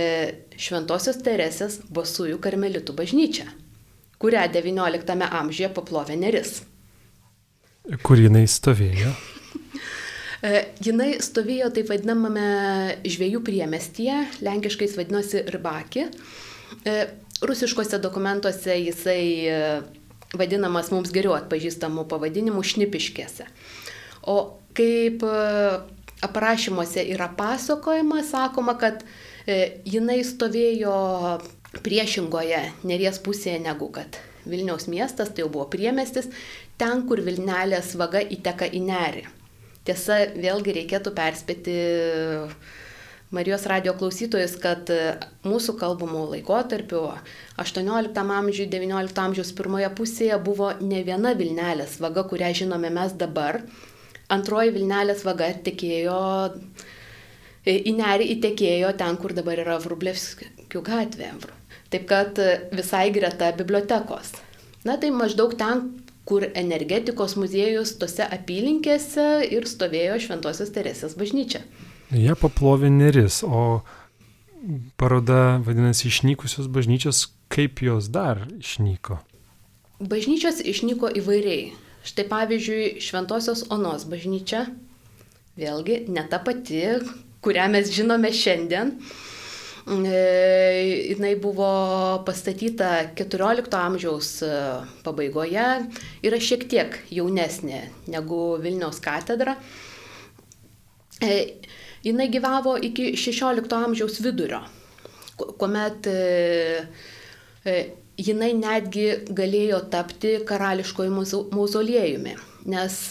Šventojios 0.58 1.22
Teresės 1.26 1.80
Bosųjų 1.94 2.40
karmelitų 2.42 2.96
bažnyčią, 2.98 3.46
kurią 4.22 4.46
XIX 4.54 5.28
amžiuje 5.42 5.72
paplovė 5.74 6.18
Neris. 6.20 6.62
Kur 8.06 8.22
jinai 8.22 8.46
stovėjo? 8.50 9.12
E, 10.42 10.62
jinai 10.82 11.16
stovėjo 11.22 11.70
taip 11.74 11.92
vadinamame 11.92 12.46
žviejų 13.06 13.44
priemestyje, 13.46 14.18
lenkiškais 14.46 14.96
vadinosi 14.98 15.44
Ribaki. 15.54 16.08
E, 16.86 16.96
rusiškose 17.46 18.00
dokumentuose 18.02 18.78
jisai 18.80 19.26
e, 19.46 19.60
vadinamas 20.38 20.90
mums 20.94 21.14
geriau 21.14 21.36
atpažįstamų 21.38 22.08
pavadinimų 22.10 22.64
šnipiškėse. 22.72 23.46
O 24.30 24.38
kaip 24.78 25.26
aprašymuose 26.24 27.04
yra 27.12 27.28
pasakojama, 27.36 28.22
sakoma, 28.24 28.78
kad 28.80 29.02
jinai 29.46 30.22
stovėjo 30.24 30.94
priešingoje 31.80 32.66
neries 32.84 33.22
pusėje 33.24 33.62
negu 33.64 33.88
kad 33.96 34.20
Vilniaus 34.46 34.88
miestas, 34.90 35.30
tai 35.30 35.46
jau 35.46 35.52
buvo 35.54 35.68
priemestis, 35.72 36.28
ten, 36.82 37.06
kur 37.08 37.22
Vilnelės 37.24 37.94
vaga 38.00 38.22
įteka 38.22 38.68
į 38.68 38.82
nerį. 38.88 39.26
Tiesa, 39.86 40.18
vėlgi 40.38 40.76
reikėtų 40.78 41.14
perspėti 41.18 41.76
Marijos 43.32 43.64
radio 43.70 43.94
klausytojus, 43.96 44.58
kad 44.60 44.90
mūsų 45.48 45.78
kalbamų 45.80 46.26
laikotarpiu 46.34 47.06
18 47.62 48.18
amžiuje, 48.20 48.68
19 48.74 49.22
amžiaus 49.24 49.54
pirmoje 49.56 49.88
pusėje 49.96 50.42
buvo 50.44 50.74
ne 50.84 51.00
viena 51.08 51.32
Vilnelės 51.40 51.96
vaga, 52.04 52.26
kurią 52.28 52.52
žinome 52.64 52.92
mes 52.92 53.16
dabar, 53.16 53.62
Antroji 54.32 54.76
Vilnelės 54.76 55.24
vaga 55.28 55.48
tekėjo, 55.64 56.20
į 57.68 57.96
nerį 57.98 58.30
įtekėjo 58.36 58.92
ten, 59.00 59.18
kur 59.20 59.36
dabar 59.38 59.60
yra 59.64 59.80
Vrublevskių 59.84 60.84
gatvė. 60.88 61.34
Taip 61.92 62.08
kad 62.10 62.40
e, 62.40 62.52
visai 62.76 63.10
greta 63.12 63.52
bibliotekos. 63.58 64.34
Na 64.88 64.98
tai 64.98 65.12
maždaug 65.14 65.54
ten, 65.60 65.84
kur 66.26 66.46
energetikos 66.56 67.36
muziejus 67.40 67.96
tose 68.02 68.26
apylinkėse 68.26 69.26
ir 69.52 69.68
stovėjo 69.68 70.20
Šventosios 70.26 70.72
Teresės 70.74 71.18
bažnyčia. 71.20 71.64
Jie 72.12 72.34
paplovė 72.40 72.92
neris, 72.92 73.42
o 73.44 73.82
paroda 75.00 75.60
vadinasi 75.66 76.10
išnykusios 76.10 76.70
bažnyčios, 76.72 77.26
kaip 77.52 77.82
jos 77.84 78.10
dar 78.14 78.46
išnyko? 78.60 79.20
Bažnyčios 80.02 80.62
išnyko 80.66 81.12
įvairiai. 81.22 81.72
Štai 82.02 82.26
pavyzdžiui, 82.30 82.86
Šventojios 83.04 83.68
Onos 83.70 84.08
bažnyčia, 84.10 84.66
vėlgi 85.60 86.08
ne 86.10 86.24
ta 86.30 86.40
pati, 86.42 86.82
kurią 87.46 87.68
mes 87.76 87.92
žinome 87.94 88.32
šiandien. 88.34 88.96
E, 89.88 91.08
jinai 91.10 91.36
buvo 91.42 92.22
pastatyta 92.26 93.14
14 93.18 93.74
amžiaus 93.78 94.30
e, 94.46 94.50
pabaigoje, 95.02 95.68
yra 96.22 96.38
šiek 96.38 96.68
tiek 96.70 97.00
jaunesnė 97.10 97.82
negu 98.14 98.42
Vilniaus 98.62 99.02
katedra. 99.02 99.56
E, 101.22 101.58
jinai 102.06 102.30
gyvavo 102.34 102.76
iki 102.78 103.16
16 103.18 103.74
amžiaus 103.80 104.22
vidurio, 104.22 104.62
kuomet 105.38 106.06
jinai 108.22 108.52
netgi 108.58 109.08
galėjo 109.34 109.82
tapti 109.90 110.36
karališkoju 110.46 111.18
mauzoliejumi, 111.56 112.38
nes 112.70 113.02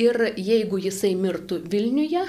ir 0.00 0.20
jeigu 0.36 0.80
jisai 0.82 1.14
mirtų 1.18 1.62
Vilniuje, 1.70 2.24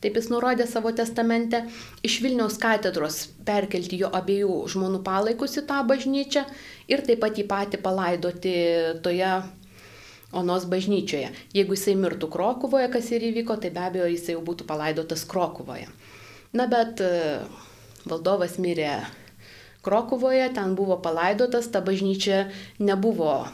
taip 0.00 0.16
jis 0.16 0.30
nurodė 0.32 0.66
savo 0.68 0.92
testamente, 0.96 1.62
iš 2.06 2.20
Vilniaus 2.24 2.58
katedros 2.60 3.26
perkelti 3.46 4.00
jo 4.00 4.10
abiejų 4.16 4.60
žmonių 4.72 5.02
palaikus 5.06 5.58
į 5.60 5.66
tą 5.68 5.80
bažnyčią 5.88 6.44
ir 6.90 7.04
taip 7.06 7.22
pat 7.22 7.38
jį 7.38 7.46
patį 7.50 7.82
palaidoti 7.84 8.54
toje 9.04 9.32
Onos 10.30 10.62
bažnyčioje. 10.70 11.32
Jeigu 11.50 11.74
jisai 11.74 11.96
mirtų 11.98 12.28
Krokuvoje, 12.30 12.86
kas 12.92 13.08
ir 13.10 13.24
įvyko, 13.32 13.56
tai 13.58 13.72
be 13.74 13.82
abejo 13.82 14.06
jisai 14.12 14.36
jau 14.36 14.44
būtų 14.46 14.62
palaidotas 14.68 15.24
Krokuvoje. 15.26 15.88
Na 16.54 16.68
bet 16.70 17.02
e, 17.02 17.08
valdovas 18.06 18.58
mirė 18.62 19.00
Krokuvoje, 19.80 20.44
ten 20.52 20.74
buvo 20.76 20.98
palaidotas, 21.00 21.70
ta 21.72 21.80
bažnyčia 21.80 22.50
nebuvo 22.78 23.46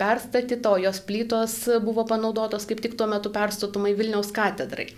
perstatyta, 0.00 0.70
o 0.72 0.78
jos 0.80 1.00
plytos 1.04 1.58
buvo 1.84 2.06
panaudotos 2.08 2.64
kaip 2.64 2.80
tik 2.80 2.96
tuo 2.96 3.06
metu 3.10 3.28
perstatomai 3.34 3.92
Vilniaus 3.98 4.32
katedrai. 4.32 4.88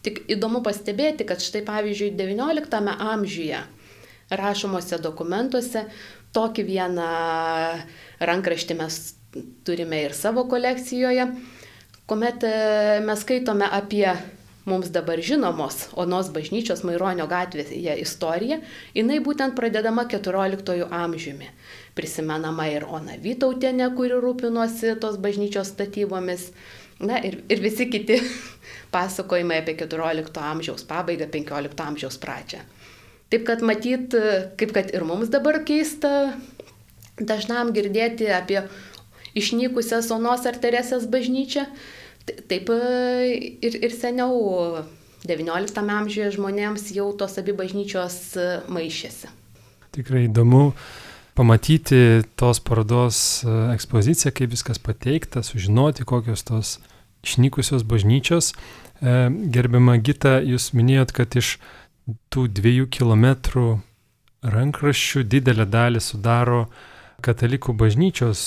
Tik 0.00 0.22
įdomu 0.32 0.62
pastebėti, 0.64 1.26
kad 1.28 1.44
štai 1.44 1.60
pavyzdžiui 1.66 2.14
XIX 2.16 2.96
amžiuje 2.96 3.60
rašomose 4.30 4.96
dokumentuose 5.02 5.84
tokį 6.32 6.64
vieną 6.64 7.06
rankraštį 8.24 8.76
mes 8.78 9.00
turime 9.66 10.04
ir 10.06 10.14
savo 10.16 10.46
kolekcijoje, 10.50 11.26
kuomet 12.08 12.46
e, 12.46 12.54
mes 13.04 13.22
skaitome 13.22 13.68
apie 13.70 14.06
mums 14.70 14.92
dabar 14.94 15.20
žinomos 15.22 15.88
Onos 15.98 16.30
bažnyčios 16.34 16.84
Maironio 16.86 17.26
gatvėje 17.30 17.96
istorija, 18.02 18.60
jinai 18.94 19.18
būtent 19.24 19.56
pradedama 19.58 20.06
XIV 20.10 20.86
amžiumi. 20.86 21.50
Prisimenama 21.98 22.68
ir 22.70 22.86
Ona 22.88 23.18
Vytautienė, 23.20 23.90
kuri 23.98 24.20
rūpinosi 24.22 24.94
tos 25.02 25.18
bažnyčios 25.18 25.74
statybomis. 25.74 26.50
Na 27.00 27.18
ir, 27.24 27.40
ir 27.48 27.62
visi 27.64 27.88
kiti 27.90 28.20
pasakojimai 28.94 29.62
apie 29.62 29.74
XIV 29.80 30.44
amžiaus 30.52 30.86
pabaigą, 30.88 31.30
XV 31.32 31.86
amžiaus 31.86 32.20
pradžią. 32.22 32.62
Taip 33.30 33.46
kad 33.46 33.62
matyt, 33.62 34.14
kaip 34.58 34.72
kad 34.74 34.90
ir 34.90 35.04
mums 35.06 35.30
dabar 35.30 35.60
keista 35.66 36.32
dažnam 37.20 37.70
girdėti 37.76 38.26
apie 38.32 38.64
išnykusią 39.38 40.00
Onos 40.16 40.46
ar 40.48 40.58
Teresės 40.58 41.06
bažnyčią, 41.10 41.66
Taip 42.26 42.70
e, 42.70 42.78
ir, 43.62 43.76
ir 43.80 43.94
seniau 43.94 44.82
XIX 45.26 45.92
amžiuje 45.96 46.32
žmonėms 46.36 46.90
jau 46.96 47.10
tos 47.16 47.38
abi 47.40 47.54
bažnyčios 47.56 48.18
e, 48.36 48.48
maišėsi. 48.70 49.30
Tikrai 49.96 50.26
įdomu 50.28 50.70
pamatyti 51.38 52.22
tos 52.38 52.60
parodos 52.62 53.42
e, 53.42 53.56
ekspoziciją, 53.74 54.34
kaip 54.36 54.54
viskas 54.54 54.80
pateikta, 54.82 55.42
sužinoti, 55.46 56.06
kokios 56.08 56.44
tos 56.46 56.78
išnykusios 57.26 57.84
bažnyčios. 57.84 58.54
Gerbiama 59.00 59.94
Gita, 60.04 60.38
jūs 60.44 60.74
minėjot, 60.76 61.12
kad 61.16 61.32
iš 61.40 61.54
tų 62.32 62.46
dviejų 62.52 62.88
kilometrų 62.92 63.68
rankraščių 64.44 65.22
didelę 65.24 65.64
dalį 65.68 66.02
sudaro 66.04 66.66
katalikų 67.22 67.74
bažnyčios 67.78 68.42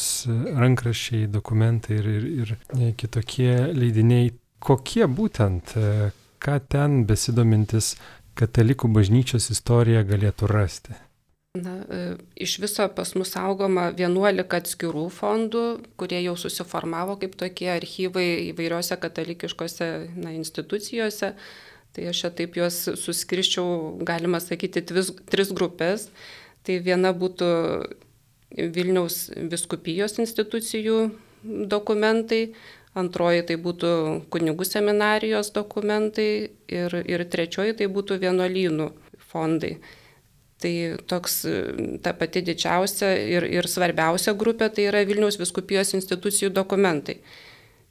rankraščiai, 0.60 1.30
dokumentai 1.32 2.00
ir, 2.00 2.10
ir, 2.10 2.28
ir 2.44 2.54
e, 2.80 2.92
kitokie 2.98 3.54
leidiniai. 3.76 4.34
Kokie 4.64 5.04
būtent, 5.12 5.74
e, 5.76 6.12
ką 6.44 6.60
ten 6.72 7.02
besidomintis 7.08 7.98
katalikų 8.40 8.90
bažnyčios 8.96 9.50
istorija 9.52 10.06
galėtų 10.08 10.48
rasti? 10.52 10.96
Na, 11.54 11.74
e, 11.86 12.16
iš 12.42 12.56
viso 12.64 12.88
pas 12.96 13.12
mus 13.14 13.36
saugoma 13.36 13.92
11 13.94 14.56
atskirų 14.58 15.04
fondų, 15.14 15.66
kurie 16.02 16.24
jau 16.24 16.34
susiformavo 16.40 17.20
kaip 17.22 17.36
tokie 17.38 17.68
archyvai 17.76 18.26
įvairiose 18.48 18.98
katalikiškose 18.98 19.90
na, 20.16 20.34
institucijose. 20.34 21.36
Tai 21.94 22.08
aš 22.10 22.24
čia 22.24 22.32
taip 22.34 22.58
juos 22.58 22.80
suskirščiau, 22.98 24.00
galima 24.02 24.42
sakyti, 24.42 24.82
tvis, 24.82 25.12
tris 25.30 25.54
grupės. 25.54 26.08
Tai 26.66 26.80
viena 26.82 27.12
būtų 27.14 27.52
Vilniaus 28.54 29.32
viskupijos 29.50 30.20
institucijų 30.22 30.98
dokumentai, 31.70 32.54
antroji 32.94 33.42
tai 33.50 33.58
būtų 33.58 33.94
kunigų 34.34 34.68
seminarijos 34.70 35.50
dokumentai 35.56 36.30
ir, 36.70 36.96
ir 37.10 37.26
trečioji 37.26 37.74
tai 37.80 37.90
būtų 37.90 38.20
vienuolynų 38.22 38.92
fondai. 39.32 39.78
Tai 40.64 40.74
toks 41.10 41.42
ta 42.06 42.14
pati 42.16 42.44
didžiausia 42.46 43.10
ir, 43.18 43.48
ir 43.50 43.68
svarbiausia 43.68 44.36
grupė 44.38 44.70
tai 44.72 44.86
yra 44.92 45.02
Vilniaus 45.04 45.40
viskupijos 45.42 45.96
institucijų 45.98 46.54
dokumentai. 46.54 47.18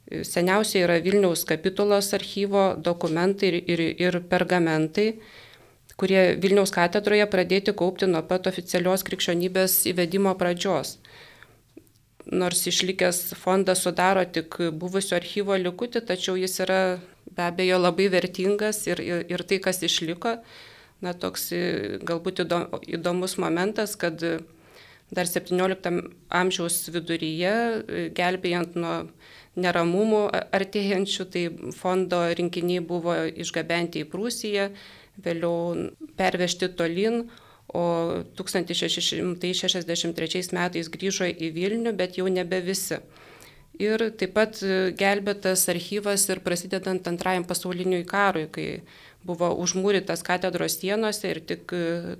Seniausiai 0.09 0.87
yra 0.87 0.97
Vilniaus 1.03 1.43
kapitulos 1.47 2.13
archyvo 2.15 2.73
dokumentai 2.79 3.51
ir, 3.51 3.59
ir, 3.75 3.83
ir 4.07 4.19
pergamentai 4.31 5.11
kurie 5.99 6.21
Vilniaus 6.41 6.73
katedroje 6.73 7.25
pradėti 7.29 7.73
kaupti 7.77 8.09
nuo 8.09 8.23
pat 8.27 8.47
oficialios 8.49 9.05
krikščionybės 9.07 9.83
įvedimo 9.91 10.33
pradžios. 10.39 10.97
Nors 12.31 12.63
išlikęs 12.69 13.33
fondas 13.35 13.83
sudaro 13.83 14.23
tik 14.25 14.55
buvusio 14.79 15.17
archyvo 15.19 15.57
likutį, 15.59 16.05
tačiau 16.07 16.37
jis 16.39 16.55
yra 16.63 16.79
be 17.35 17.43
abejo 17.49 17.81
labai 17.81 18.07
vertingas 18.13 18.85
ir, 18.87 19.01
ir, 19.03 19.25
ir 19.27 19.43
tai, 19.43 19.59
kas 19.63 19.81
išliko, 19.83 20.37
na 21.03 21.13
toks 21.13 21.51
galbūt 22.07 22.45
įdomus 22.87 23.35
momentas, 23.41 23.97
kad 23.99 24.23
dar 25.13 25.29
17 25.29 25.99
amžiaus 26.33 26.79
viduryje, 26.95 27.53
gelbėjant 28.15 28.79
nuo 28.79 28.95
neramumų 29.59 30.23
artėjančių, 30.55 31.25
tai 31.29 31.43
fondo 31.77 32.23
rinkiniai 32.33 32.81
buvo 32.81 33.19
išgabenti 33.29 34.01
į 34.01 34.09
Prūsiją 34.09 34.71
vėliau 35.21 35.91
pervežti 36.17 36.67
tolin, 36.77 37.29
o 37.73 38.21
1663 38.37 40.53
metais 40.53 40.89
grįžo 40.93 41.25
į 41.31 41.49
Vilnių, 41.55 41.91
bet 41.97 42.17
jau 42.19 42.27
nebe 42.29 42.59
visi. 42.61 42.97
Ir 43.81 43.97
taip 44.19 44.35
pat 44.35 44.59
gelbėtas 44.99 45.63
archyvas 45.71 46.27
ir 46.29 46.39
prasidedant 46.45 47.07
antrajam 47.09 47.43
pasauliniui 47.49 48.03
karui, 48.05 48.45
kai 48.53 48.67
buvo 49.25 49.49
užmūrytas 49.63 50.21
katedros 50.25 50.75
sienose 50.77 51.31
ir 51.31 51.39
tik 51.47 51.73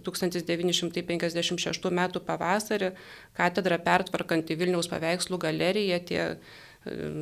1956 0.08 1.92
m. 1.92 2.02
pavasarį 2.26 2.90
katedra 3.38 3.78
pertvarkant 3.84 4.50
į 4.50 4.58
Vilniaus 4.64 4.90
paveikslų 4.90 5.38
galeriją 5.46 6.00
tie 6.08 6.24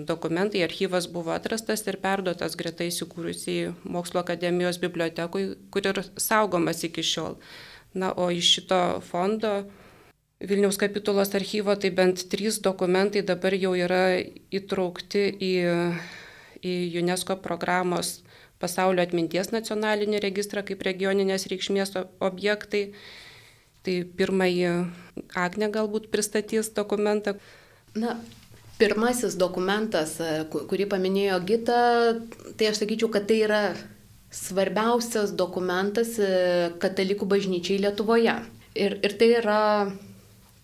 dokumentai, 0.08 0.64
archyvas 0.66 1.08
buvo 1.12 1.34
atrastas 1.36 1.84
ir 1.86 2.00
perduotas 2.02 2.56
greta 2.58 2.86
įsikūrusiai 2.88 3.74
Mokslo 3.84 4.24
akademijos 4.24 4.80
bibliotekui, 4.82 5.44
kur 5.74 5.86
ir 5.86 6.02
saugomas 6.18 6.82
iki 6.88 7.06
šiol. 7.06 7.38
Na, 7.94 8.14
o 8.16 8.32
iš 8.32 8.56
šito 8.56 8.82
fondo 9.04 9.66
Vilniaus 10.42 10.80
kapitulos 10.82 11.36
archyvo 11.38 11.76
tai 11.78 11.92
bent 11.94 12.24
trys 12.32 12.58
dokumentai 12.66 13.22
dabar 13.22 13.54
jau 13.54 13.76
yra 13.78 14.18
įtraukti 14.50 15.28
į, 15.38 15.52
į 16.66 16.74
UNESCO 17.04 17.38
programos 17.44 18.24
pasaulio 18.62 19.04
atminties 19.06 19.52
nacionalinį 19.54 20.22
registrą 20.24 20.64
kaip 20.66 20.82
regioninės 20.88 21.46
reikšmės 21.52 21.94
objektai. 22.22 22.88
Tai 23.82 23.96
pirmąjį 24.18 24.74
Agne 25.38 25.70
galbūt 25.74 26.10
pristatys 26.14 26.70
dokumentą. 26.74 27.34
Na, 27.98 28.18
Pirmasis 28.80 29.36
dokumentas, 29.38 30.16
e, 30.24 30.46
kurį 30.52 30.88
paminėjo 30.92 31.40
Gita, 31.46 31.82
tai 32.58 32.70
aš 32.72 32.82
sakyčiau, 32.82 33.12
kad 33.14 33.28
tai 33.30 33.42
yra 33.46 33.64
svarbiausias 34.32 35.36
dokumentas 35.38 36.16
e, 36.20 36.72
katalikų 36.82 37.28
bažnyčiai 37.30 37.82
Lietuvoje. 37.84 38.38
Ir, 38.80 38.98
ir 39.04 39.18
tai 39.20 39.30
yra, 39.42 39.62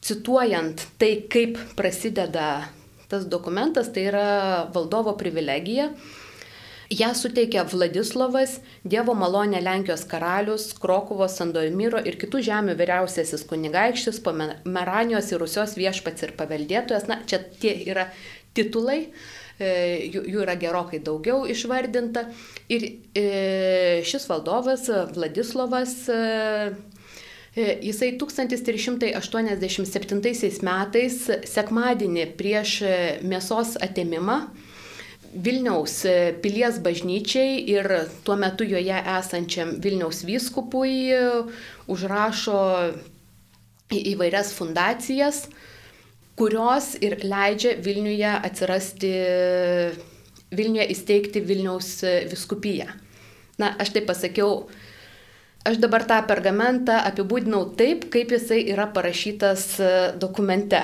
cituojant 0.08 0.86
tai, 1.02 1.12
kaip 1.28 1.60
prasideda 1.76 2.70
tas 3.12 3.28
dokumentas, 3.28 3.92
tai 3.94 4.08
yra 4.10 4.30
valdovo 4.74 5.14
privilegija 5.20 5.92
Ja 6.94 7.10
suteikė 7.16 7.64
Vladislavas, 7.68 8.62
Dievo 8.88 9.12
malonė 9.18 9.60
Lenkijos 9.60 10.06
karalius, 10.08 10.70
Krokuvos, 10.80 11.36
Sandomiro 11.36 12.00
ir 12.00 12.16
kitų 12.20 12.40
žemių 12.48 12.78
vyriausiasis 12.80 13.44
kunigaikštis, 13.50 14.22
Pomeranijos 14.24 15.32
ir 15.34 15.42
Rusios 15.44 15.76
viešpats 15.76 16.24
ir 16.24 16.32
paveldėtojas. 16.40 17.08
Na, 17.12 17.20
čia 17.28 17.38
tie 17.60 17.74
yra 17.92 18.08
titulai, 18.56 19.12
e, 19.60 19.68
jų, 20.14 20.22
jų 20.32 20.40
yra 20.46 20.56
gerokai 20.60 21.00
daugiau 21.04 21.44
išvardinta. 21.52 22.22
Ir 22.72 22.82
e, 23.12 23.24
šis 24.08 24.24
valdovas, 24.32 24.88
Vladislavas, 25.18 25.94
e, 26.08 26.10
Jisai 27.58 28.12
1387 28.22 30.62
metais, 30.62 31.16
sekmadienį 31.50 32.26
prieš 32.38 32.86
mėsos 33.26 33.74
atimimą, 33.82 34.54
Vilniaus 35.34 36.06
e, 36.06 36.34
pilies 36.42 36.80
bažnyčiai 36.84 37.60
ir 37.70 37.88
tuo 38.26 38.38
metu 38.40 38.66
joje 38.68 38.98
esančiam 39.18 39.76
Vilniaus 39.84 40.24
vyskupui 40.28 41.12
e, 41.14 41.22
užrašo 41.92 42.60
įvairias 43.92 44.52
fundacijas, 44.56 45.46
kurios 46.40 46.94
ir 47.02 47.18
leidžia 47.24 47.76
Vilniuje 47.84 48.34
atsirasti, 48.50 49.14
Vilniuje 50.52 50.90
įsteigti 50.96 51.44
Vilniaus 51.44 51.92
e, 52.04 52.20
viskupiją. 52.32 52.90
Na, 53.58 53.74
aš 53.82 53.96
taip 53.96 54.06
pasakiau, 54.10 54.68
aš 55.66 55.80
dabar 55.82 56.06
tą 56.08 56.22
pergamentą 56.30 57.00
apibūdinau 57.10 57.72
taip, 57.80 58.06
kaip 58.14 58.32
jisai 58.36 58.62
yra 58.70 58.86
parašytas 58.94 59.74
dokumente. 60.22 60.84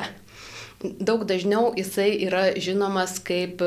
Daug 0.83 1.23
dažniau 1.29 1.69
jisai 1.77 2.09
yra 2.25 2.49
žinomas 2.59 3.21
kaip 3.23 3.61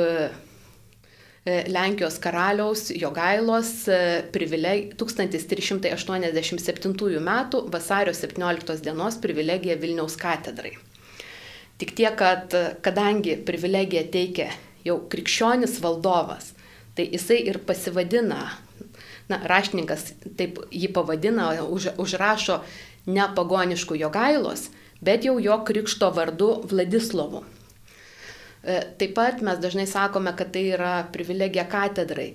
Lenkijos 1.47 2.19
karaliaus 2.19 2.91
Jogailos 2.91 3.87
e, 3.89 4.23
privileg... 4.35 4.97
1387 4.99 7.21
m. 7.21 7.31
vasario 7.71 8.15
17 8.15 8.83
dienos 8.83 9.17
privilegija 9.23 9.77
Vilniaus 9.79 10.17
katedrai. 10.19 10.73
Tik 11.79 11.95
tiek, 11.95 12.17
kad 12.19 12.51
kadangi 12.83 13.37
privilegiją 13.47 14.03
teikia 14.11 14.49
jau 14.87 15.01
krikščionis 15.13 15.81
valdovas, 15.85 16.53
tai 16.97 17.05
jisai 17.13 17.43
ir 17.51 17.59
pasivadina, 17.69 18.41
na, 19.31 19.41
raštininkas 19.45 20.03
taip 20.39 20.59
jį 20.73 20.89
pavadina, 20.97 21.51
už, 21.63 21.93
užrašo 22.01 22.63
ne 23.07 23.27
pagoniškų 23.37 23.95
jogailos, 24.01 24.71
bet 25.05 25.29
jau 25.29 25.37
jo 25.43 25.59
krikšto 25.69 26.11
vardu 26.17 26.51
Vladislovu. 26.71 27.45
E, 28.67 28.81
taip 28.99 29.13
pat 29.15 29.43
mes 29.47 29.61
dažnai 29.63 29.87
sakome, 29.87 30.33
kad 30.37 30.51
tai 30.55 30.65
yra 30.75 31.07
privilegija 31.15 31.65
katedrai. 31.71 32.33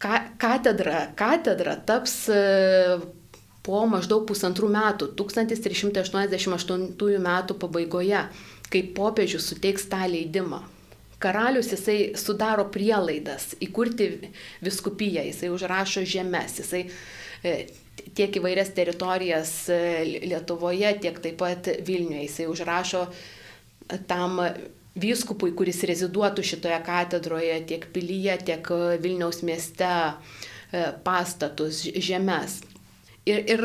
Ka 0.00 0.20
katedra, 0.40 1.08
katedra 1.18 1.74
taps 1.86 2.28
e, 2.30 2.32
po 3.66 3.82
maždaug 3.90 4.22
pusantrų 4.30 4.68
metų, 4.70 5.10
1388 5.18 7.26
metų 7.26 7.52
pabaigoje, 7.64 8.22
kai 8.70 8.82
popiežius 8.94 9.50
suteiks 9.50 9.84
tą 9.90 10.02
leidimą. 10.14 10.60
Karalius 11.20 11.68
jisai 11.74 11.98
sudaro 12.16 12.64
prielaidas 12.72 13.44
įkurti 13.60 14.30
viskupiją, 14.64 15.22
jisai 15.32 15.48
užrašo 15.52 16.00
žemės, 16.08 16.60
jisai 16.62 16.82
e, 17.42 17.66
tiek 18.14 18.30
įvairias 18.38 18.70
teritorijas 18.78 19.52
Lietuvoje, 20.30 20.90
tiek 21.02 21.16
taip 21.26 21.36
pat 21.42 21.62
Vilniuje, 21.82 22.22
jisai 22.30 22.46
užrašo 22.54 23.02
tam 24.06 24.38
vyskupui, 24.98 25.52
kuris 25.56 25.82
reziduotų 25.86 26.44
šitoje 26.46 26.80
katedroje, 26.86 27.60
tiek 27.68 27.86
pilyje, 27.94 28.38
tiek 28.50 28.72
Vilniaus 29.02 29.42
mieste 29.46 29.90
pastatus, 31.04 31.84
žemės. 31.98 32.60
Ir, 33.28 33.42
ir 33.46 33.64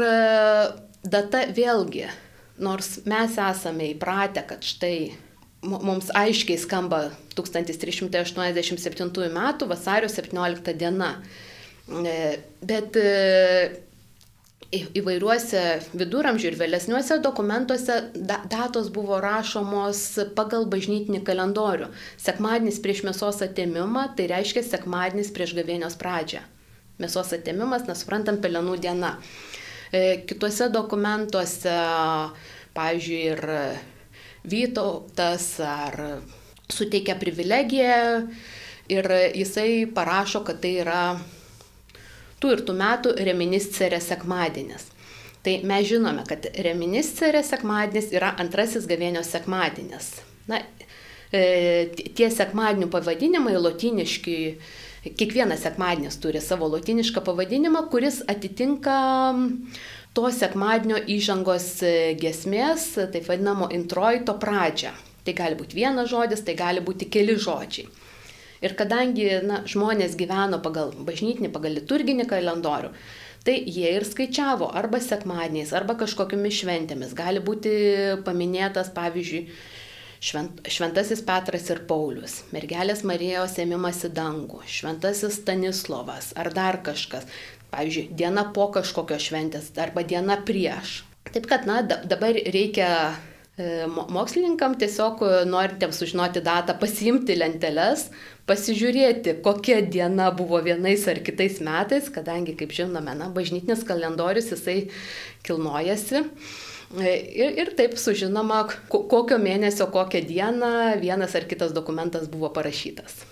data 1.05 1.45
vėlgi, 1.53 2.07
nors 2.61 2.99
mes 3.09 3.37
esame 3.41 3.91
įpratę, 3.93 4.45
kad 4.49 4.65
štai 4.65 5.13
mums 5.65 6.11
aiškiai 6.13 6.57
skamba 6.61 7.09
1387 7.35 9.29
m. 9.29 9.39
vasario 9.67 10.09
17 10.09 10.73
diena, 10.77 11.15
e, 11.89 12.37
bet 12.61 12.95
e, 13.01 13.05
įvairiuose 14.73 15.61
viduramžių 15.93 16.49
ir 16.49 16.57
vėlesniuose 16.59 17.19
dokumentuose 17.23 17.99
datos 18.15 18.89
buvo 18.93 19.19
rašomos 19.23 20.01
pagal 20.37 20.65
bažnytinį 20.71 21.21
kalendorių. 21.27 21.91
Sekmadienis 22.21 22.81
prieš 22.83 23.03
mėsos 23.07 23.41
atėmimą, 23.45 24.09
tai 24.17 24.29
reiškia 24.33 24.65
sekmadienis 24.65 25.33
prieš 25.35 25.55
gavėnios 25.59 25.97
pradžią. 26.01 26.43
Mėsos 26.99 27.33
atėmimas, 27.35 27.87
nesuprantam, 27.89 28.39
pelenų 28.43 28.77
diena. 28.83 29.17
E, 29.91 30.23
kituose 30.27 30.69
dokumentuose, 30.71 31.75
pavyzdžiui, 32.75 33.19
ir 33.33 33.43
Vytautas 34.45 35.57
ar 35.65 35.95
suteikia 36.69 37.15
privilegiją 37.17 38.27
ir 38.93 39.07
jisai 39.33 39.87
parašo, 39.89 40.43
kad 40.45 40.59
tai 40.61 40.75
yra 40.83 40.99
tų 42.45 42.53
ir 42.53 42.61
tų 42.65 42.77
metų 42.77 43.15
reminiscerė 43.25 43.99
sekmadienis. 44.03 44.91
Tai 45.45 45.59
mes 45.67 45.85
žinome, 45.89 46.25
kad 46.29 46.45
reminiscerė 46.65 47.43
sekmadienis 47.45 48.11
yra 48.13 48.33
antrasis 48.41 48.87
gavėnios 48.89 49.29
sekmadienis. 49.33 50.11
Na, 50.49 50.61
e, 51.33 51.89
tie 52.17 52.29
sekmadienių 52.33 52.89
pavadinimai 52.93 53.57
lotiniški 53.57 54.37
kiekvienas 55.05 55.61
sekmadienis 55.65 56.17
turi 56.21 56.41
savo 56.41 56.69
latinišką 56.73 57.21
pavadinimą, 57.25 57.85
kuris 57.93 58.23
atitinka 58.29 58.97
to 60.17 60.31
sekmadienio 60.33 61.01
įžangos 61.17 61.67
e, 61.85 61.93
gesmės, 62.21 62.93
taip 63.13 63.29
vadinamo 63.29 63.69
introito 63.73 64.37
pradžią. 64.41 64.95
Tai 65.25 65.33
gali 65.33 65.57
būti 65.57 65.77
vienas 65.77 66.09
žodis, 66.09 66.41
tai 66.45 66.53
gali 66.57 66.81
būti 66.85 67.09
keli 67.09 67.37
žodžiai. 67.41 67.89
Ir 68.65 68.75
kadangi 68.79 69.29
na, 69.45 69.61
žmonės 69.69 70.17
gyveno 70.19 70.59
pagal 70.65 70.91
bažnytinį, 71.07 71.53
pagal 71.53 71.77
liturginį 71.77 72.27
kalendorių, 72.31 72.91
tai 73.45 73.59
jie 73.61 73.91
ir 73.93 74.05
skaičiavo 74.07 74.71
arba 74.73 74.99
sekmadieniais, 75.03 75.73
arba 75.77 75.97
kažkokiamis 75.99 76.61
šventėmis. 76.63 77.17
Gali 77.17 77.43
būti 77.45 77.73
paminėtas, 78.25 78.93
pavyzdžiui, 78.95 79.47
Švent, 80.25 80.63
šventasis 80.71 81.19
Petras 81.27 81.67
ir 81.69 81.83
Paulius, 81.85 82.39
mergelės 82.55 83.03
Marijos 83.05 83.57
ėmimas 83.61 83.99
į 84.07 84.09
dangų, 84.15 84.61
šventasis 84.65 85.41
Stanislovas 85.41 86.31
ar 86.39 86.49
dar 86.55 86.79
kažkas, 86.85 87.27
pavyzdžiui, 87.73 88.07
diena 88.17 88.47
po 88.55 88.69
kažkokio 88.73 89.19
šventės 89.21 89.69
arba 89.81 90.05
diena 90.07 90.39
prieš. 90.47 91.03
Taip 91.29 91.49
kad, 91.51 91.67
na, 91.69 91.81
dabar 91.83 92.37
reikia 92.55 92.89
e, 93.11 93.85
mokslininkam 93.91 94.77
tiesiog 94.81 95.21
norintiems 95.51 95.99
sužinoti 96.01 96.41
datą, 96.45 96.77
pasiimti 96.79 97.35
lenteles, 97.37 98.07
pasižiūrėti, 98.49 99.39
kokia 99.45 99.79
diena 99.81 100.29
buvo 100.35 100.59
vienais 100.65 101.05
ar 101.09 101.19
kitais 101.25 101.59
metais, 101.65 102.09
kadangi, 102.13 102.55
kaip 102.57 102.73
žinome, 102.75 103.15
na, 103.17 103.29
bažnytinis 103.33 103.85
kalendorius 103.87 104.51
jisai 104.53 104.77
kilnojasi. 105.45 106.25
Ir, 106.95 107.55
ir 107.57 107.71
taip 107.75 107.97
sužinoma, 107.99 108.61
kokio 108.91 109.39
mėnesio, 109.41 109.89
kokią 109.91 110.21
dieną 110.29 110.73
vienas 111.01 111.33
ar 111.35 111.47
kitas 111.49 111.73
dokumentas 111.75 112.29
buvo 112.31 112.51
parašytas. 112.53 113.23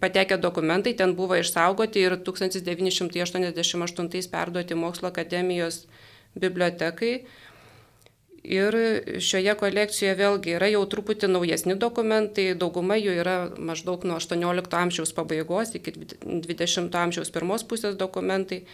patekę 0.00 0.38
dokumentai 0.40 0.94
ten 0.96 1.12
buvo 1.16 1.36
išsaugoti 1.36 2.00
ir 2.00 2.16
1988 2.24 4.30
perduoti 4.32 4.74
Mokslo 4.74 5.08
akademijos 5.08 5.86
bibliotekai. 6.34 7.24
Ir 8.40 8.72
šioje 9.20 9.52
kolekcijoje 9.60 10.14
vėlgi 10.16 10.54
yra 10.56 10.70
jau 10.72 10.80
truputį 10.88 11.28
naujesni 11.28 11.74
dokumentai, 11.76 12.56
dauguma 12.56 12.96
jų 12.96 13.12
yra 13.20 13.52
maždaug 13.60 14.00
nuo 14.08 14.16
18 14.16 14.78
amžiaus 14.78 15.12
pabaigos 15.12 15.74
iki 15.76 15.92
20 15.92 16.96
amžiaus 17.02 17.30
pirmos 17.34 17.66
pusės 17.68 18.00
dokumentai. 18.00 18.64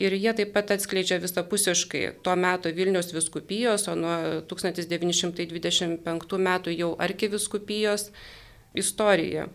Ir 0.00 0.16
jie 0.16 0.32
taip 0.34 0.54
pat 0.56 0.72
atskleidžia 0.74 1.20
visapusiškai 1.22 2.16
tuo 2.24 2.34
metu 2.34 2.72
Vilnius 2.74 3.12
viskupijos, 3.14 3.84
o 3.92 3.94
nuo 3.94 4.40
1925 4.50 6.40
metų 6.48 6.74
jau 6.74 6.96
arkiviskupijos 6.98 8.08
istoriją. 8.74 9.46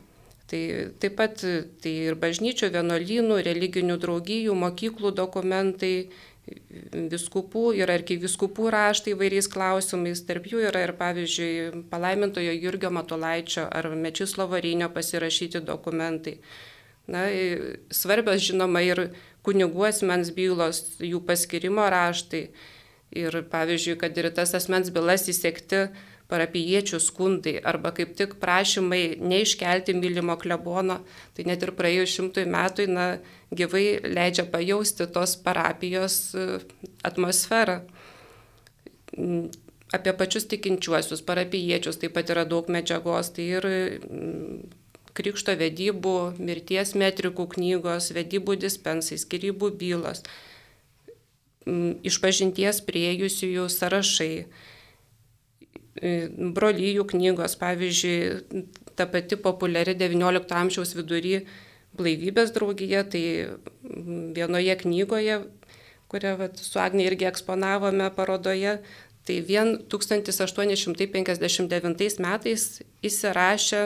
Tai 0.49 0.61
taip 0.97 1.13
pat 1.19 1.43
tai 1.83 1.91
ir 2.09 2.15
bažnyčių, 2.17 2.71
vienuolynų, 2.73 3.37
religinių 3.45 3.99
draugijų, 4.01 4.55
mokyklų 4.57 5.11
dokumentai, 5.13 6.09
viskupų 7.11 7.73
ir 7.77 7.91
arkiviskupų 7.93 8.69
raštai 8.73 9.13
įvairiais 9.13 9.49
klausimais. 9.51 10.23
Tarp 10.25 10.47
jų 10.49 10.63
yra 10.69 10.83
ir, 10.87 10.93
pavyzdžiui, 10.97 11.85
palaimintojo 11.91 12.55
Jurgio 12.55 12.91
Matulaičio 12.93 13.67
ar 13.69 13.91
Mečislovo 13.93 14.57
Rynio 14.57 14.89
pasirašyti 14.93 15.61
dokumentai. 15.65 16.39
Na, 17.09 17.25
svarbios, 17.93 18.43
žinoma, 18.45 18.83
ir 18.85 19.09
kunigų 19.45 19.87
asmens 19.89 20.29
bylos, 20.35 20.83
jų 21.01 21.21
paskirimo 21.25 21.87
raštai. 21.89 22.49
Ir, 23.09 23.41
pavyzdžiui, 23.49 23.97
kad 23.97 24.17
ir 24.21 24.29
tas 24.37 24.53
asmens 24.53 24.91
bylas 24.93 25.25
įsėkti 25.31 25.87
parapiečių 26.29 26.99
skundai 27.01 27.55
arba 27.65 27.91
kaip 27.95 28.13
tik 28.17 28.35
prašymai 28.41 29.17
neiškelti 29.17 29.95
mylimo 29.97 30.37
klebono, 30.39 30.99
tai 31.33 31.47
net 31.49 31.65
ir 31.65 31.73
praėjus 31.77 32.13
šimtui 32.17 32.45
metų, 32.49 32.85
na, 32.93 33.07
gyvai 33.55 33.99
leidžia 34.05 34.45
pajausti 34.49 35.09
tos 35.09 35.35
parapijos 35.41 36.19
e, 36.37 36.59
atmosferą. 37.03 37.81
apie 39.93 40.13
pačius 40.13 40.45
tikinčiuosius, 40.45 41.23
parapiečius 41.25 41.97
taip 41.97 42.13
pat 42.13 42.29
yra 42.29 42.45
daug 42.45 42.69
medžiagos, 42.69 43.31
tai 43.33 43.47
ir 43.57 43.65
mm, 43.65 44.59
krikšto 45.17 45.55
vedybų, 45.57 46.15
mirties 46.37 46.93
metrikų 46.93 47.47
knygos, 47.55 48.11
vedybų 48.13 48.59
dispensai, 48.61 49.17
skirybų 49.17 49.71
bylos, 49.81 50.21
mm, 51.65 52.05
išpažinties 52.05 52.83
priejusiųjų 52.85 53.65
sąrašai, 53.73 54.45
brolyjų 55.99 57.03
knygos, 57.11 57.57
pavyzdžiui, 57.59 58.63
ta 58.95 59.07
pati 59.09 59.39
populiari 59.39 59.97
XIX 59.99 60.55
amžiaus 60.61 60.95
vidury 60.95 61.41
blaivybės 61.99 62.53
draugija, 62.55 63.03
tai 63.03 63.23
vienoje 64.35 64.75
knygoje, 64.83 65.41
kurią 66.09 66.35
vat, 66.39 66.61
su 66.61 66.79
Agne 66.81 67.05
irgi 67.09 67.27
eksponavome 67.29 68.07
parodoje, 68.15 68.79
Tai 69.29 69.37
vien 69.45 69.75
1859 69.85 72.17
metais 72.25 72.63
įsirašė 73.05 73.81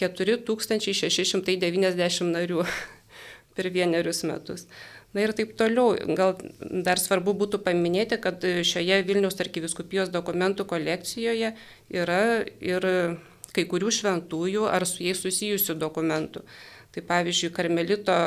4690 0.00 2.32
narių 2.32 2.64
per 3.58 3.68
vienerius 3.74 4.22
metus. 4.24 4.64
Na 5.16 5.24
ir 5.24 5.32
taip 5.32 5.54
toliau. 5.56 5.96
Gal 6.18 6.36
dar 6.84 7.00
svarbu 7.00 7.32
būtų 7.40 7.62
paminėti, 7.64 8.18
kad 8.20 8.44
šioje 8.44 9.00
Vilniaus 9.08 9.40
arkiviskupijos 9.40 10.12
dokumentų 10.12 10.68
kolekcijoje 10.68 11.54
yra 11.88 12.22
ir 12.60 12.88
kai 13.56 13.64
kurių 13.68 13.92
šventųjų 13.94 14.66
ar 14.68 14.84
su 14.86 15.06
jais 15.06 15.20
susijusių 15.24 15.78
dokumentų. 15.80 16.44
Tai 16.92 17.04
pavyzdžiui, 17.08 17.54
Karmelito 17.56 18.18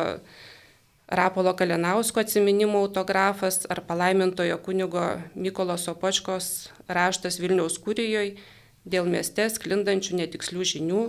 Rapolo 1.11 1.51
Kalinausko 1.59 2.21
atsiminimų 2.23 2.85
autografas 2.85 3.65
ar 3.69 3.83
palaimintojo 3.85 4.57
kunigo 4.63 5.03
Mykolo 5.35 5.75
Sopočkos 5.77 6.71
raštas 6.87 7.37
Vilniaus 7.43 7.75
kūrijoje 7.83 8.37
dėl 8.87 9.09
mieste 9.11 9.45
sklindančių 9.51 10.21
netikslių 10.21 10.67
žinių 10.73 11.01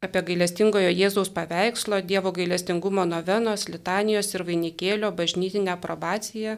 apie 0.00 0.22
gailestingojo 0.24 0.88
Jėzaus 0.96 1.28
paveikslo, 1.36 1.98
Dievo 2.00 2.32
gailestingumo 2.32 3.04
novenos, 3.04 3.68
litanijos 3.68 4.32
ir 4.32 4.40
vainikėlio 4.48 5.12
bažnytinę 5.12 5.74
aprobaciją. 5.74 6.56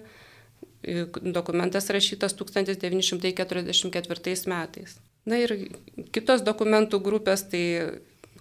Dokumentas 1.22 1.90
rašytas 1.94 2.34
1944 2.38 4.46
metais. 4.50 4.96
Na 5.26 5.38
ir 5.42 5.70
kitos 6.14 6.42
dokumentų 6.46 7.00
grupės, 7.02 7.42
tai 7.50 7.64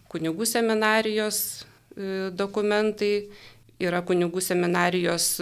kunigų 0.10 0.46
seminarijos 0.50 1.66
dokumentai 2.38 3.30
yra 3.82 4.02
kunigų 4.06 4.42
seminarijos 4.42 5.42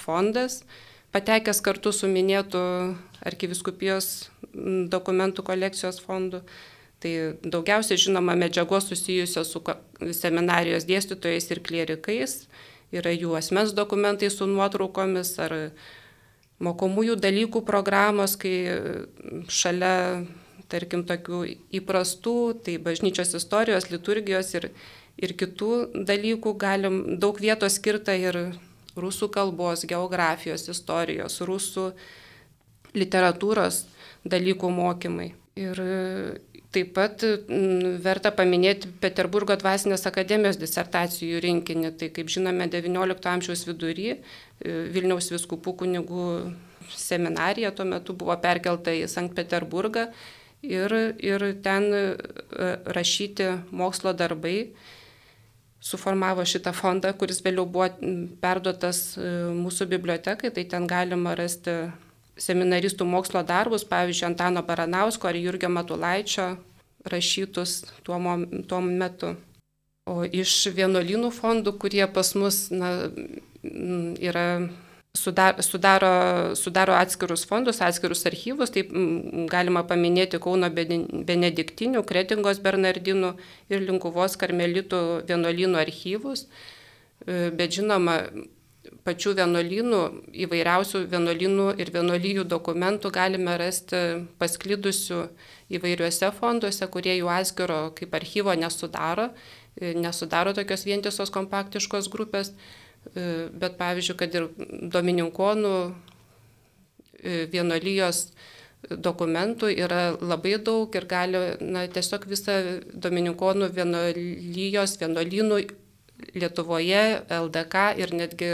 fondas, 0.00 0.64
patekęs 1.12 1.60
kartu 1.64 1.92
su 1.92 2.08
minėtu 2.08 2.58
arkiviskupijos 3.20 4.30
dokumentų 4.88 5.42
kolekcijos 5.44 6.00
fondu. 6.00 6.40
Tai 6.98 7.12
daugiausiai 7.46 8.00
žinoma 8.00 8.34
medžiagos 8.34 8.88
susijusios 8.90 9.52
su 9.54 9.62
seminarijos 10.18 10.86
dėstytojais 10.88 11.46
ir 11.52 11.62
klierikais, 11.62 12.34
yra 12.90 13.12
jų 13.14 13.36
asmens 13.38 13.74
dokumentai 13.76 14.32
su 14.34 14.48
nuotraukomis 14.50 15.36
ar 15.44 15.54
mokomųjų 16.58 17.14
dalykų 17.22 17.62
programos, 17.62 18.34
kai 18.34 18.56
šalia, 19.46 20.24
tarkim, 20.66 21.04
tokių 21.06 21.44
įprastų, 21.78 22.38
tai 22.66 22.80
bažnyčios 22.82 23.36
istorijos, 23.38 23.92
liturgijos 23.94 24.56
ir 24.58 24.72
ir 25.18 25.34
kitų 25.38 26.04
dalykų 26.06 26.54
galim 26.58 26.98
daug 27.20 27.38
vietos 27.42 27.78
skirta 27.78 28.14
ir 28.16 28.38
rusų 28.98 29.28
kalbos, 29.34 29.84
geografijos, 29.88 30.68
istorijos, 30.70 31.40
rusų 31.46 31.90
literatūros 32.98 33.84
dalykų 34.26 34.70
mokymai. 34.74 35.32
Ir 35.58 35.80
taip 36.78 36.94
pat 36.96 37.24
verta 38.04 38.32
paminėti 38.34 38.90
Peterburgo 39.02 39.56
dvasinės 39.58 40.06
akademijos 40.08 40.58
disertacijų 40.60 41.42
rinkinį. 41.44 41.92
Tai 41.98 42.10
kaip 42.14 42.30
žinome, 42.32 42.68
XIX 42.70 43.30
amžiaus 43.34 43.66
vidury 43.68 44.10
e, 44.14 44.18
Vilniaus 44.94 45.30
viskupų 45.34 45.74
kunigų 45.82 46.26
seminarija 46.96 47.72
tuo 47.76 47.86
metu 47.88 48.14
buvo 48.16 48.36
perkelta 48.40 48.94
į 48.94 49.08
Sankt 49.10 49.36
Peterburgą 49.36 50.08
ir, 50.62 50.94
ir 51.18 51.44
ten 51.64 51.90
e, 51.92 52.04
rašyti 52.86 53.50
mokslo 53.70 54.14
darbai 54.16 54.70
suformavo 55.80 56.42
šitą 56.48 56.72
fondą, 56.74 57.12
kuris 57.14 57.42
vėliau 57.44 57.66
buvo 57.70 57.88
perduotas 58.42 59.02
e, 59.16 59.30
mūsų 59.54 59.86
bibliotekai, 59.92 60.50
tai 60.54 60.66
ten 60.70 60.88
galima 60.90 61.36
rasti 61.38 61.76
seminaristų 62.38 63.06
mokslo 63.08 63.42
darbus, 63.46 63.84
pavyzdžiui, 63.88 64.26
Antano 64.30 64.62
Baranausko 64.66 65.28
ar 65.30 65.38
Jurgio 65.38 65.70
Matulaičio 65.72 66.48
rašytus 67.08 67.84
tuo, 68.06 68.18
tuo 68.68 68.80
metu. 68.84 69.34
O 70.08 70.22
iš 70.24 70.70
vienuolynų 70.72 71.30
fondų, 71.36 71.74
kurie 71.82 72.04
pas 72.08 72.32
mus 72.38 72.68
na, 72.72 73.10
yra 74.24 74.46
sudaro, 75.18 75.62
sudaro, 75.62 76.12
sudaro 76.56 76.94
atskirus 76.96 77.44
fondus, 77.48 77.82
atskirus 77.84 78.24
archyvus, 78.30 78.72
taip 78.72 78.92
galima 79.52 79.84
paminėti 79.88 80.40
Kauno 80.40 80.70
Benediktinių, 80.72 82.04
Kretingos 82.08 82.62
Bernardinų 82.64 83.34
ir 83.72 83.84
Linkuvos 83.84 84.38
Karmelitų 84.40 85.02
vienuolynų 85.28 85.80
archyvus, 85.82 86.46
e, 87.26 87.50
bet 87.58 87.76
žinoma, 87.76 88.20
pačių 89.08 89.34
vienuolynų, 89.40 90.00
įvairiausių 90.44 91.04
vienuolynų 91.12 91.68
ir 91.80 91.92
vienuolyjų 91.94 92.44
dokumentų 92.48 93.12
galime 93.14 93.56
rasti 93.60 94.02
pasklidusių 94.40 95.22
įvairiuose 95.78 96.30
fonduose, 96.36 96.88
kurie 96.92 97.14
jų 97.18 97.30
atskiro 97.32 97.80
kaip 97.96 98.14
archyvo 98.18 98.54
nesudaro, 98.56 99.30
e, 99.80 99.94
nesudaro 99.96 100.54
tokios 100.56 100.84
vientisos 100.88 101.32
kompaktiškos 101.34 102.10
grupės. 102.12 102.52
E, 103.14 103.48
bet 103.52 103.78
pavyzdžiui, 103.80 104.16
kad 104.20 104.34
ir 104.36 104.48
Domininkonų 104.92 105.74
e, 105.88 107.46
vienolyjos 107.52 108.28
dokumentų 108.88 109.70
yra 109.74 110.02
labai 110.20 110.56
daug 110.62 110.94
ir 110.94 111.06
gali 111.10 111.42
na, 111.64 111.86
tiesiog 111.90 112.26
visą 112.30 112.58
Domininkonų 112.94 113.72
vienolyjos, 113.74 114.98
vienolynų 115.00 115.62
Lietuvoje, 116.34 117.02
LDK 117.30 117.82
ir 118.02 118.12
netgi 118.18 118.52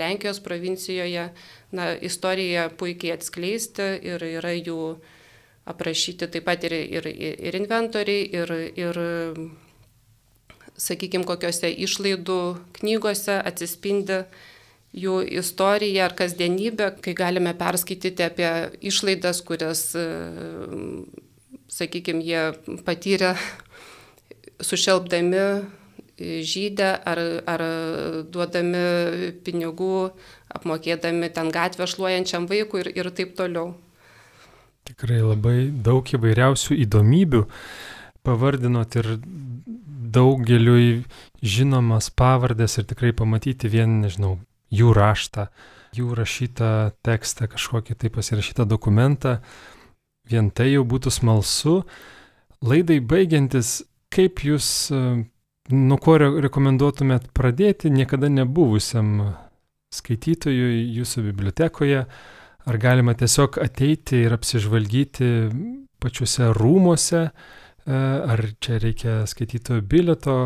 Lenkijos 0.00 0.42
provincijoje. 0.44 1.30
Na, 1.70 1.92
istoriją 1.94 2.66
puikiai 2.74 3.14
atskleisti 3.14 3.84
ir 4.10 4.24
yra 4.26 4.50
jų 4.56 4.96
aprašyti 5.70 6.26
taip 6.26 6.48
pat 6.48 6.64
ir, 6.66 6.74
ir, 6.74 7.06
ir 7.06 7.58
inventoriai, 7.60 8.24
ir, 8.34 8.54
ir 8.74 8.98
sakykime, 10.80 11.26
kokiuose 11.28 11.70
išlaidų 11.86 12.40
knygose 12.80 13.36
atsispindi 13.38 14.24
jų 14.96 15.20
istorija 15.40 16.08
ar 16.08 16.16
kasdienybė, 16.18 16.90
kai 17.04 17.14
galime 17.14 17.52
perskaityti 17.58 18.26
apie 18.26 18.50
išlaidas, 18.90 19.42
kurias, 19.46 19.84
e, 19.94 20.06
sakykime, 21.70 22.24
jie 22.26 22.80
patyrė 22.86 23.36
sušelbdami 24.60 25.44
žydę 26.20 26.90
ar, 27.08 27.20
ar 27.48 27.64
duodami 28.30 28.82
pinigų, 29.44 30.10
apmokėdami 30.52 31.30
ten 31.34 31.52
gatvę 31.54 31.88
šluojančiam 31.90 32.48
vaikui 32.50 32.84
ir, 32.84 32.92
ir 33.00 33.10
taip 33.14 33.36
toliau. 33.38 33.72
Tikrai 34.88 35.20
labai 35.22 35.56
daug 35.70 36.04
įvairiausių 36.04 36.76
įdomybių 36.84 37.44
pavardinot 38.26 38.96
ir 39.00 39.10
daugeliui 40.10 41.02
žinomas 41.40 42.10
pavardės 42.10 42.78
ir 42.80 42.88
tikrai 42.90 43.12
pamatyti 43.16 43.70
vien, 43.70 44.00
nežinau, 44.04 44.38
jų 44.74 44.94
raštą, 44.96 45.48
jų 45.96 46.14
rašytą 46.18 46.70
tekstą, 47.06 47.48
kažkokį 47.50 47.96
tai 47.98 48.10
pasirašytą 48.14 48.66
dokumentą, 48.68 49.38
vien 50.30 50.50
tai 50.50 50.70
jau 50.74 50.84
būtų 50.86 51.12
smalsu. 51.14 51.80
Laidai 52.60 53.00
baigiantis, 53.00 53.80
kaip 54.12 54.42
jūs, 54.44 54.90
nuo 55.72 55.98
ko 56.02 56.16
rekomenduotumėt 56.20 57.30
pradėti? 57.36 57.92
Niekada 57.94 58.30
nebuvusiam 58.32 59.34
skaitytojui 59.94 60.84
jūsų 60.98 61.24
bibliotekoje, 61.30 62.04
ar 62.70 62.78
galima 62.78 63.16
tiesiog 63.18 63.58
ateiti 63.62 64.24
ir 64.26 64.36
apsižvalgyti 64.36 65.30
pačiuose 66.00 66.52
rūmuose, 66.56 67.24
E, 67.86 67.92
ar 68.32 68.42
čia 68.60 68.78
reikia 68.78 69.14
skaitytojo 69.26 69.82
bileto, 69.88 70.36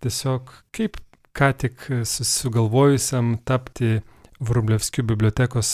tiesiog 0.00 0.48
kaip 0.74 0.96
ką 1.36 1.50
tik 1.64 1.84
susigalvojusiam 2.08 3.36
tapti 3.46 4.00
Vrublevskių 4.40 5.04
bibliotekos 5.04 5.70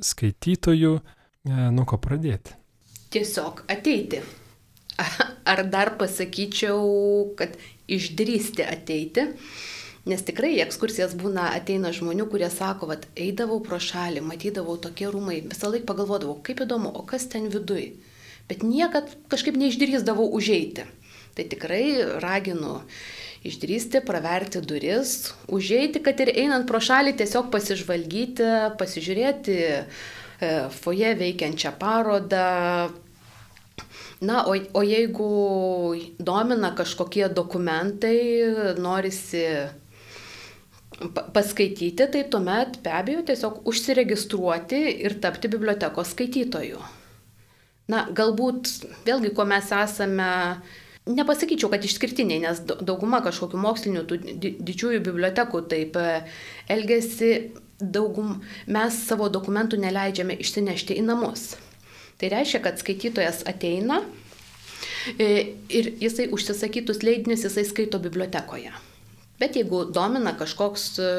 skaitytoju, 0.00 0.94
e, 0.96 1.56
nuo 1.76 1.84
ko 1.84 2.00
pradėti? 2.00 2.56
Tiesiog 3.12 3.66
ateiti. 3.70 4.22
Ar 5.52 5.62
dar 5.70 5.94
pasakyčiau, 6.00 7.34
kad 7.38 7.56
išdrysti 7.86 8.66
ateiti. 8.66 9.30
Nes 10.06 10.22
tikrai 10.22 10.52
į 10.54 10.62
ekskursijas 10.62 11.16
būna 11.18 11.48
ateina 11.56 11.90
žmonių, 11.94 12.28
kurie 12.30 12.46
sako, 12.52 12.92
kad 12.92 13.08
eidavau 13.18 13.58
pro 13.64 13.80
šalį, 13.82 14.22
matydavau 14.22 14.76
tokie 14.78 15.08
rūmai, 15.10 15.40
visą 15.50 15.70
laiką 15.72 15.88
pagalvodavau, 15.88 16.36
kaip 16.46 16.62
įdomu, 16.62 16.92
o 16.94 17.02
kas 17.08 17.26
ten 17.32 17.48
viduj. 17.50 17.88
Bet 18.46 18.62
niekad 18.62 19.10
kažkaip 19.32 19.58
neišdrįsdavau 19.58 20.28
užeiti. 20.38 20.86
Tai 21.36 21.44
tikrai 21.50 21.82
raginu 22.22 22.78
išdrysti, 23.46 24.00
praverti 24.06 24.62
duris, 24.62 25.32
užeiti, 25.52 26.00
kad 26.06 26.22
ir 26.22 26.30
einant 26.38 26.68
pro 26.70 26.78
šalį 26.82 27.16
tiesiog 27.18 27.50
pasižvalgyti, 27.50 28.46
pasižiūrėti 28.78 29.58
e, 29.66 29.82
foje 30.78 31.12
veikiančią 31.18 31.74
parodą, 31.82 32.46
Na, 34.20 34.46
o, 34.48 34.54
o 34.72 34.82
jeigu 34.82 35.28
domina 36.18 36.70
kažkokie 36.72 37.28
dokumentai, 37.28 38.20
norisi 38.80 39.44
paskaityti, 41.32 42.06
tai 42.08 42.24
tuomet 42.24 42.78
be 42.82 42.92
abejo 42.96 43.26
tiesiog 43.28 43.66
užsiregistruoti 43.68 44.78
ir 45.04 45.18
tapti 45.20 45.50
bibliotekos 45.52 46.14
skaitytoju. 46.14 46.80
Na, 47.92 48.06
galbūt 48.08 48.70
vėlgi, 49.06 49.34
kuo 49.36 49.44
mes 49.46 49.68
esame, 49.76 50.30
nepasakyčiau, 51.06 51.68
kad 51.70 51.84
išskirtiniai, 51.84 52.40
nes 52.48 52.64
dauguma 52.64 53.20
kažkokių 53.26 53.60
mokslinių 53.62 54.06
didžiųjų 54.40 55.04
bibliotekų 55.06 55.62
taip 55.70 56.00
elgesi, 56.72 57.52
daugum 57.78 58.40
mes 58.72 58.98
savo 59.04 59.28
dokumentų 59.28 59.78
neleidžiame 59.84 60.40
išsinešti 60.40 60.96
į 60.96 61.06
namus. 61.12 61.52
Tai 62.16 62.30
reiškia, 62.32 62.62
kad 62.64 62.78
skaitytojas 62.80 63.42
ateina 63.48 64.00
e, 65.20 65.26
ir 65.68 65.90
jisai 66.00 66.30
užsisakytus 66.32 67.02
leidinius 67.04 67.44
jisai 67.44 67.66
skaito 67.68 68.00
bibliotekoje. 68.00 68.72
Bet 69.36 69.58
jeigu 69.58 69.82
domina 69.92 70.32
kažkoks 70.38 70.86
e, 70.96 71.10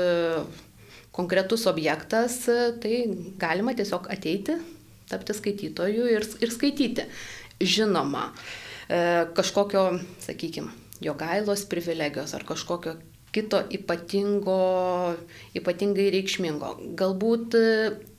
konkretus 1.13 1.67
objektas, 1.69 2.39
e, 2.49 2.71
tai 2.81 2.95
galima 3.37 3.75
tiesiog 3.77 4.09
ateiti, 4.13 4.57
tapti 5.11 5.35
skaitytoju 5.37 6.07
ir, 6.15 6.25
ir 6.41 6.53
skaityti. 6.53 7.05
Žinoma, 7.57 8.27
kažkokio, 9.33 9.81
sakykime, 10.21 10.69
jo 11.01 11.15
gailos 11.17 11.63
privilegijos 11.65 12.35
ar 12.37 12.43
kažkokio 12.45 12.93
kito 13.33 13.63
ypatingo, 13.73 14.59
ypatingai 15.57 16.05
reikšmingo. 16.13 16.69
Galbūt 16.99 17.57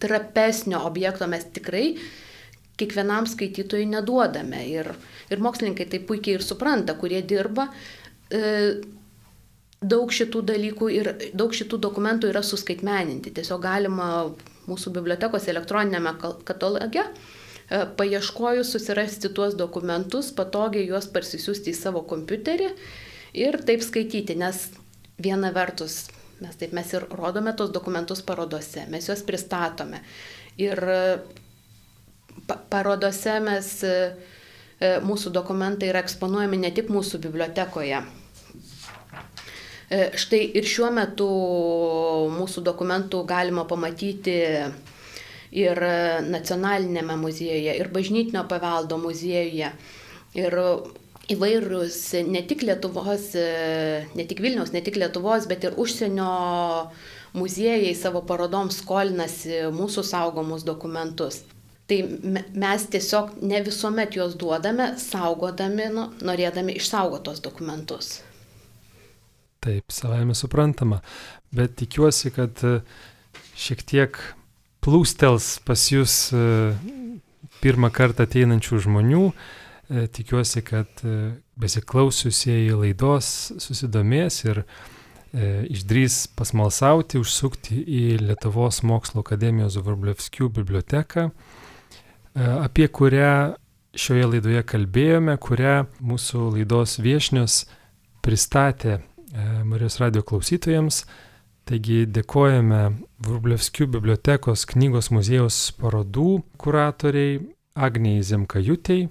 trapesnio 0.03 0.83
objekto 0.91 1.31
mes 1.31 1.47
tikrai 1.55 1.93
kiekvienam 2.79 3.26
skaitytojui 3.31 3.89
neduodame. 3.91 4.62
Ir, 4.70 4.93
ir 5.31 5.43
mokslininkai 5.43 5.89
tai 5.91 6.01
puikiai 6.05 6.39
ir 6.39 6.45
supranta, 6.47 6.95
kurie 6.99 7.20
dirba. 7.26 7.68
E, 8.31 8.43
daug 9.79 10.12
šitų 10.14 10.43
dalykų 10.53 10.91
ir 10.95 11.11
daug 11.39 11.55
šitų 11.55 11.81
dokumentų 11.89 12.33
yra 12.33 12.43
suskaitmeninti. 12.47 13.35
Tiesiog 13.37 13.62
galima 13.62 14.11
mūsų 14.68 14.93
bibliotekos 14.97 15.49
elektroninėme 15.51 16.14
kataloge 16.49 17.05
e, 17.05 17.85
paieškojus 17.99 18.74
susirasti 18.74 19.33
tuos 19.35 19.57
dokumentus, 19.59 20.33
patogiai 20.35 20.89
juos 20.89 21.09
parsisiųsti 21.14 21.72
į 21.72 21.79
savo 21.79 22.05
kompiuterį 22.11 22.70
ir 23.39 23.61
taip 23.68 23.85
skaityti, 23.87 24.39
nes 24.39 24.68
viena 25.18 25.53
vertus 25.55 26.07
mes 26.39 26.55
taip 26.59 26.74
mes 26.76 26.93
ir 26.95 27.07
rodome 27.18 27.53
tos 27.59 27.72
dokumentus 27.74 28.22
parodose, 28.22 28.85
mes 28.91 29.09
juos 29.09 29.24
pristatome. 29.26 30.03
Ir 30.59 30.79
parodose 32.49 33.38
mes, 33.44 33.70
e, 33.84 33.94
e, 34.80 34.92
mūsų 35.05 35.32
dokumentai 35.34 35.90
yra 35.92 36.03
eksponuojami 36.05 36.61
ne 36.62 36.70
tik 36.74 36.90
mūsų 36.92 37.20
bibliotekoje. 37.26 38.03
E, 39.88 39.99
štai 40.20 40.42
ir 40.61 40.68
šiuo 40.68 40.90
metu 40.94 41.28
mūsų 42.34 42.64
dokumentų 42.66 43.24
galima 43.28 43.64
pamatyti 43.68 44.38
ir 45.59 45.80
nacionalinėme 46.28 47.16
muziejuje, 47.16 47.76
ir 47.80 47.88
bažnytinio 47.92 48.44
paveldo 48.51 48.99
muziejuje. 49.01 49.70
Ir 50.36 50.57
įvairūs 51.32 52.01
ne 52.28 52.42
tik 52.44 52.66
Lietuvos, 52.68 53.30
ne 53.32 54.26
tik 54.28 54.42
Vilniaus, 54.44 54.74
ne 54.76 54.84
tik 54.84 55.01
Lietuvos, 55.01 55.49
bet 55.49 55.64
ir 55.64 55.80
užsienio 55.80 56.28
muziejai 57.32 57.94
savo 57.96 58.20
parodoms 58.28 58.82
skolinasi 58.82 59.70
mūsų 59.72 60.05
saugomus 60.05 60.68
dokumentus. 60.68 61.46
Tai 61.89 62.03
mes 62.53 62.82
tiesiog 62.93 63.39
ne 63.49 63.62
visuomet 63.64 64.16
juos 64.18 64.34
duodame, 64.36 64.91
saugodami, 65.01 65.86
nu, 65.95 66.11
norėdami 66.20 66.74
išsaugotos 66.76 67.41
dokumentus. 67.41 68.18
Taip, 69.64 69.89
savame 69.91 70.36
suprantama, 70.36 71.01
bet 71.51 71.78
tikiuosi, 71.80 72.28
kad 72.36 72.61
e, 72.61 72.74
šiek 73.57 73.86
tiek 73.89 74.20
plūstels 74.84 75.49
pas 75.64 75.86
jūs 75.89 76.18
e, 76.36 76.45
pirmą 77.64 77.89
kartą 77.97 78.28
ateinančių 78.28 78.84
žmonių. 78.84 79.24
E, 79.32 80.05
tikiuosi, 80.12 80.61
kad 80.68 81.01
besiklausiusieji 81.59 82.76
laidos 82.76 83.32
susidomės 83.64 84.43
ir 84.45 84.66
išdrys 85.72 86.22
pasmalsauti, 86.36 87.20
užsukti 87.20 87.80
į 87.82 88.05
Lietuvos 88.22 88.82
mokslo 88.86 89.24
akademijos 89.24 89.76
Vrublevskių 89.80 90.49
biblioteką 90.57 91.30
apie 92.37 92.89
kurią 92.89 93.55
šioje 93.99 94.26
laidoje 94.33 94.62
kalbėjome, 94.68 95.37
kurią 95.41 95.87
mūsų 96.05 96.45
laidos 96.57 96.99
viešnios 97.03 97.62
pristatė 98.24 98.99
e, 98.99 99.01
Marijos 99.64 99.99
radio 100.03 100.22
klausytojams. 100.26 101.05
Taigi 101.68 102.07
dėkojame 102.09 102.83
Vrublevskių 103.24 103.91
bibliotekos 103.93 104.64
knygos 104.70 105.11
muziejaus 105.12 105.59
parodų 105.76 106.41
kuratoriai 106.61 107.43
Agnijai 107.79 108.24
Zemkajutei 108.24 109.03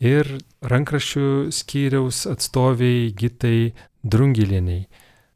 ir 0.00 0.30
rankraščių 0.64 1.50
skyriaus 1.52 2.24
atstoviai 2.30 3.10
Gitai 3.12 3.72
Drungilieniai. 4.00 4.86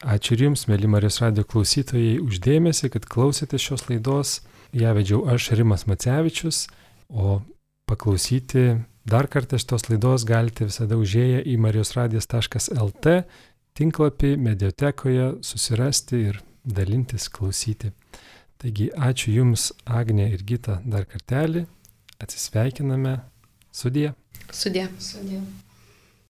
Ačiū 0.04 0.34
ir 0.36 0.46
Jums, 0.48 0.66
mėly 0.68 0.88
Marijos 0.90 1.20
radio 1.22 1.44
klausytojai, 1.48 2.18
uždėmesi, 2.24 2.90
kad 2.92 3.06
klausėte 3.08 3.60
šios 3.60 3.86
laidos. 3.90 4.40
Ja 4.74 4.92
vedžiau 4.96 5.22
aš 5.30 5.52
Rimas 5.56 5.86
Macevičius. 5.88 6.64
O 7.08 7.40
paklausyti 7.88 8.78
dar 9.04 9.28
kartą 9.28 9.58
šitos 9.60 9.88
laidos 9.90 10.24
galite 10.28 10.68
visada 10.68 10.96
užėję 11.00 11.42
į 11.50 11.58
marijosradijas.lt 11.64 13.18
tinklapį 13.74 14.36
mediotekoje 14.40 15.28
susirasti 15.44 16.22
ir 16.30 16.40
dalintis, 16.64 17.28
klausyti. 17.28 17.92
Taigi 18.62 18.88
ačiū 18.96 19.34
Jums, 19.34 19.72
Agnė 19.84 20.30
ir 20.32 20.44
Gita, 20.46 20.78
dar 20.86 21.04
kartelį. 21.10 21.66
Atsisveikiname. 22.22 23.18
Sudie. 23.74 24.14
Sudie. 24.54 24.86
Sudie. 25.02 25.42